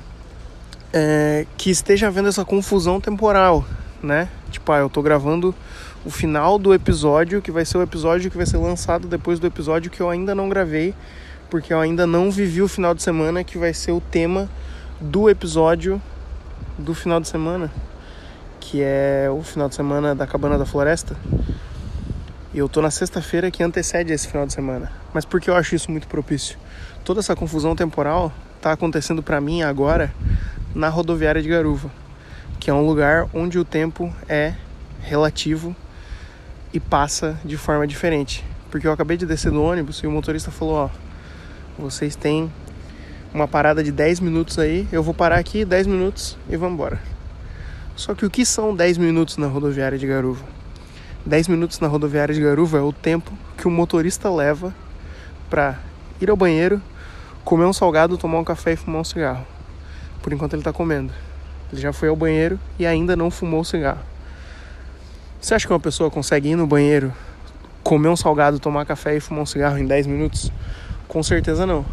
é, 0.92 1.44
que 1.57 1.70
esteja 1.70 2.07
havendo 2.07 2.29
essa 2.29 2.44
confusão 2.44 3.01
temporal, 3.01 3.64
né? 4.01 4.29
Tipo, 4.53 4.70
ah, 4.70 4.79
eu 4.79 4.88
tô 4.88 5.03
gravando 5.03 5.53
o 6.05 6.11
final 6.11 6.57
do 6.57 6.72
episódio, 6.72 7.42
que 7.42 7.51
vai 7.51 7.64
ser 7.64 7.79
o 7.79 7.83
episódio 7.83 8.31
que 8.31 8.37
vai 8.37 8.46
ser 8.46 8.59
lançado 8.59 9.09
depois 9.09 9.40
do 9.40 9.46
episódio 9.49 9.90
que 9.90 10.01
eu 10.01 10.09
ainda 10.09 10.37
não 10.37 10.49
gravei, 10.49 10.94
porque 11.51 11.72
eu 11.72 11.81
ainda 11.81 12.07
não 12.07 12.31
vivi 12.31 12.62
o 12.62 12.68
final 12.68 12.94
de 12.94 13.03
semana, 13.03 13.42
que 13.42 13.59
vai 13.59 13.75
ser 13.75 13.90
o 13.90 14.01
tema 14.01 14.49
do 15.01 15.29
episódio 15.29 16.01
do 16.79 16.94
final 16.94 17.18
de 17.18 17.27
semana, 17.27 17.72
que 18.67 18.83
é 18.83 19.29
o 19.31 19.43
final 19.45 19.69
de 19.69 19.77
semana 19.77 20.13
da 20.13 20.27
Cabana 20.27 20.59
da 20.59 20.67
Floresta. 20.67 21.17
E 22.53 22.59
eu 22.59 22.69
tô 22.69 22.83
na 22.83 22.91
sexta-feira 22.91 23.49
que 23.49 23.63
antecede 23.63 24.13
esse 24.13 24.27
final 24.27 24.45
de 24.45 24.53
semana. 24.53 24.91
Mas 25.15 25.25
por 25.25 25.41
que 25.41 25.49
eu 25.49 25.55
acho 25.55 25.77
isso 25.77 25.89
muito 25.89 26.09
propício? 26.09 26.59
Toda 27.05 27.21
essa 27.21 27.37
confusão 27.37 27.77
temporal 27.77 28.33
tá 28.61 28.73
acontecendo 28.73 29.23
para 29.23 29.41
mim 29.41 29.63
agora 29.63 30.13
na 30.75 30.89
rodoviária 30.89 31.41
de 31.41 31.49
Garuva, 31.49 31.89
que 32.59 32.69
é 32.69 32.75
um 32.75 32.85
lugar 32.85 33.29
onde 33.33 33.57
o 33.57 33.65
tempo 33.65 34.13
é 34.29 34.55
relativo 35.01 35.75
e 36.73 36.81
passa 36.81 37.39
de 37.45 37.57
forma 37.57 37.87
diferente. 37.87 38.45
Porque 38.69 38.89
eu 38.89 38.93
acabei 38.93 39.17
de 39.17 39.27
descer 39.27 39.53
do 39.53 39.63
ônibus 39.63 39.99
e 39.99 40.09
o 40.09 40.11
motorista 40.11 40.51
falou: 40.51 40.75
Ó, 40.75 40.91
vocês 41.79 42.17
têm 42.17 42.51
uma 43.33 43.47
parada 43.47 43.85
de 43.85 43.93
10 43.93 44.19
minutos 44.19 44.59
aí, 44.59 44.89
eu 44.91 45.05
vou 45.05 45.15
parar 45.15 45.39
aqui 45.39 45.65
10 45.65 45.87
minutos 45.87 46.37
e 46.51 46.57
vamos 46.57 46.75
embora. 46.75 47.16
Só 47.97 48.15
que 48.15 48.27
o 48.27 48.31
que 48.31 48.45
são 48.45 48.77
10 48.77 48.99
minutos 48.99 49.39
na 49.39 49.47
rodoviária 49.47 49.97
de 49.97 50.07
Garuva? 50.07 50.45
10 51.25 51.49
minutos 51.49 51.81
na 51.81 51.89
rodoviária 51.89 52.35
de 52.35 52.43
Garuva 52.43 52.77
é 52.77 52.83
o 52.83 52.93
tempo 52.93 53.33
que 53.57 53.67
o 53.67 53.71
motorista 53.71 54.29
leva 54.29 54.75
para 55.49 55.79
ir 56.21 56.29
ao 56.29 56.37
banheiro, 56.37 56.81
comer 57.43 57.65
um 57.65 57.73
salgado, 57.73 58.19
tomar 58.19 58.39
um 58.39 58.45
café 58.45 58.75
e 58.75 58.77
fumar 58.77 59.01
um 59.01 59.05
cigarro. 59.05 59.47
Por 60.23 60.31
enquanto 60.31 60.53
ele 60.53 60.61
está 60.61 60.75
comendo. 60.75 61.11
Ele 61.73 61.81
já 61.81 61.91
foi 61.91 62.11
ao 62.11 62.15
banheiro 62.15 62.61
e 62.79 62.85
ainda 62.85 63.17
não 63.17 63.31
fumou 63.31 63.61
o 63.61 63.65
cigarro. 63.65 64.03
Você 65.41 65.55
acha 65.55 65.67
que 65.67 65.73
uma 65.73 65.81
pessoa 65.81 66.11
consegue 66.11 66.51
ir 66.51 66.55
no 66.55 66.67
banheiro, 66.67 67.11
comer 67.83 68.09
um 68.09 68.17
salgado, 68.17 68.59
tomar 68.59 68.85
café 68.85 69.17
e 69.17 69.21
fumar 69.21 69.45
um 69.45 69.47
cigarro 69.47 69.79
em 69.79 69.87
10 69.87 70.07
minutos? 70.07 70.53
Com 71.09 71.23
certeza 71.23 71.65
não. 71.65 71.87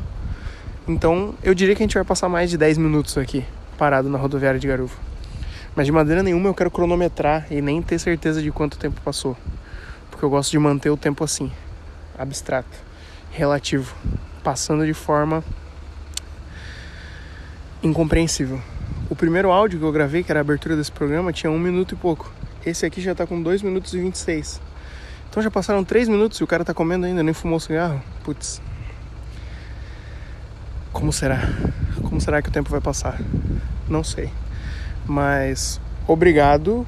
Então 0.85 1.33
eu 1.41 1.53
diria 1.53 1.73
que 1.73 1.81
a 1.81 1.85
gente 1.85 1.95
vai 1.95 2.03
passar 2.03 2.27
mais 2.27 2.49
de 2.49 2.57
10 2.57 2.77
minutos 2.77 3.17
aqui, 3.17 3.45
parado 3.77 4.09
na 4.09 4.17
rodoviária 4.17 4.59
de 4.59 4.67
Garuva. 4.67 5.12
Mas 5.75 5.85
de 5.85 5.91
maneira 5.91 6.21
nenhuma 6.21 6.49
eu 6.49 6.53
quero 6.53 6.69
cronometrar 6.69 7.47
e 7.51 7.61
nem 7.61 7.81
ter 7.81 7.97
certeza 7.99 8.41
de 8.41 8.51
quanto 8.51 8.77
tempo 8.77 9.01
passou. 9.01 9.35
Porque 10.09 10.23
eu 10.23 10.29
gosto 10.29 10.51
de 10.51 10.59
manter 10.59 10.89
o 10.89 10.97
tempo 10.97 11.23
assim, 11.23 11.51
abstrato, 12.17 12.77
relativo, 13.31 13.95
passando 14.43 14.85
de 14.85 14.93
forma 14.93 15.43
incompreensível. 17.81 18.61
O 19.09 19.15
primeiro 19.15 19.51
áudio 19.51 19.79
que 19.79 19.85
eu 19.85 19.91
gravei, 19.91 20.23
que 20.23 20.31
era 20.31 20.39
a 20.39 20.41
abertura 20.41 20.75
desse 20.75 20.91
programa, 20.91 21.33
tinha 21.33 21.51
um 21.51 21.59
minuto 21.59 21.93
e 21.93 21.97
pouco. 21.97 22.31
Esse 22.65 22.85
aqui 22.85 23.01
já 23.01 23.13
tá 23.13 23.27
com 23.27 23.41
2 23.41 23.61
minutos 23.61 23.93
e 23.93 23.99
26. 23.99 24.61
Então 25.29 25.41
já 25.41 25.49
passaram 25.49 25.83
3 25.83 26.07
minutos 26.07 26.39
e 26.39 26.43
o 26.43 26.47
cara 26.47 26.63
tá 26.63 26.73
comendo 26.73 27.05
ainda, 27.05 27.23
nem 27.23 27.33
fumou 27.33 27.59
cigarro. 27.59 28.01
Putz. 28.23 28.61
Como 30.91 31.11
será? 31.11 31.39
Como 32.03 32.21
será 32.21 32.41
que 32.41 32.49
o 32.49 32.51
tempo 32.51 32.69
vai 32.69 32.79
passar? 32.79 33.19
Não 33.89 34.03
sei. 34.03 34.29
Mas 35.05 35.79
obrigado 36.07 36.85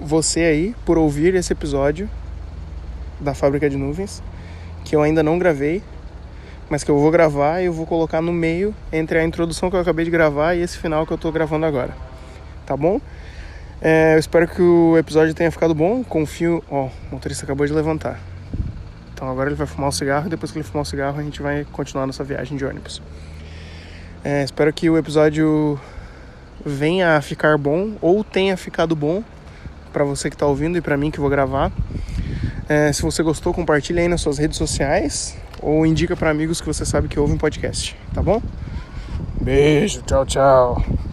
você 0.00 0.40
aí 0.40 0.76
por 0.84 0.98
ouvir 0.98 1.34
esse 1.34 1.52
episódio 1.52 2.08
da 3.20 3.34
Fábrica 3.34 3.70
de 3.70 3.76
Nuvens, 3.76 4.22
que 4.84 4.94
eu 4.94 5.02
ainda 5.02 5.22
não 5.22 5.38
gravei, 5.38 5.82
mas 6.68 6.82
que 6.82 6.90
eu 6.90 6.98
vou 6.98 7.10
gravar 7.10 7.60
e 7.60 7.66
eu 7.66 7.72
vou 7.72 7.86
colocar 7.86 8.20
no 8.20 8.32
meio 8.32 8.74
entre 8.92 9.18
a 9.18 9.24
introdução 9.24 9.70
que 9.70 9.76
eu 9.76 9.80
acabei 9.80 10.04
de 10.04 10.10
gravar 10.10 10.54
e 10.54 10.60
esse 10.60 10.78
final 10.78 11.06
que 11.06 11.12
eu 11.12 11.18
tô 11.18 11.30
gravando 11.30 11.64
agora. 11.66 11.94
Tá 12.66 12.76
bom? 12.76 13.00
É, 13.80 14.14
eu 14.14 14.18
espero 14.18 14.48
que 14.48 14.62
o 14.62 14.96
episódio 14.96 15.34
tenha 15.34 15.50
ficado 15.50 15.74
bom. 15.74 16.02
Confio. 16.02 16.64
Ó, 16.70 16.86
o 16.86 16.90
motorista 17.12 17.44
acabou 17.44 17.66
de 17.66 17.72
levantar. 17.72 18.18
Então 19.12 19.28
agora 19.28 19.48
ele 19.48 19.56
vai 19.56 19.66
fumar 19.66 19.90
o 19.90 19.92
cigarro 19.92 20.26
e 20.26 20.30
depois 20.30 20.50
que 20.50 20.58
ele 20.58 20.64
fumar 20.64 20.82
o 20.82 20.86
cigarro 20.86 21.20
a 21.20 21.22
gente 21.22 21.42
vai 21.42 21.66
continuar 21.70 22.06
nossa 22.06 22.24
viagem 22.24 22.56
de 22.56 22.64
ônibus. 22.64 23.02
É, 24.24 24.42
espero 24.42 24.72
que 24.72 24.88
o 24.88 24.96
episódio 24.96 25.78
venha 26.64 27.16
a 27.16 27.20
ficar 27.20 27.58
bom 27.58 27.92
ou 28.00 28.24
tenha 28.24 28.56
ficado 28.56 28.96
bom 28.96 29.22
para 29.92 30.04
você 30.04 30.28
que 30.28 30.34
está 30.34 30.46
ouvindo 30.46 30.76
e 30.78 30.80
para 30.80 30.96
mim 30.96 31.10
que 31.10 31.20
vou 31.20 31.30
gravar. 31.30 31.70
É, 32.68 32.92
se 32.92 33.02
você 33.02 33.22
gostou, 33.22 33.52
compartilhe 33.52 34.00
aí 34.00 34.08
nas 34.08 34.20
suas 34.20 34.38
redes 34.38 34.56
sociais 34.56 35.36
ou 35.60 35.84
indica 35.86 36.16
para 36.16 36.30
amigos 36.30 36.60
que 36.60 36.66
você 36.66 36.84
sabe 36.84 37.08
que 37.08 37.18
ouvem 37.18 37.36
podcast, 37.36 37.96
tá 38.12 38.22
bom? 38.22 38.42
Beijo, 39.40 40.02
tchau, 40.02 40.24
tchau. 40.24 41.03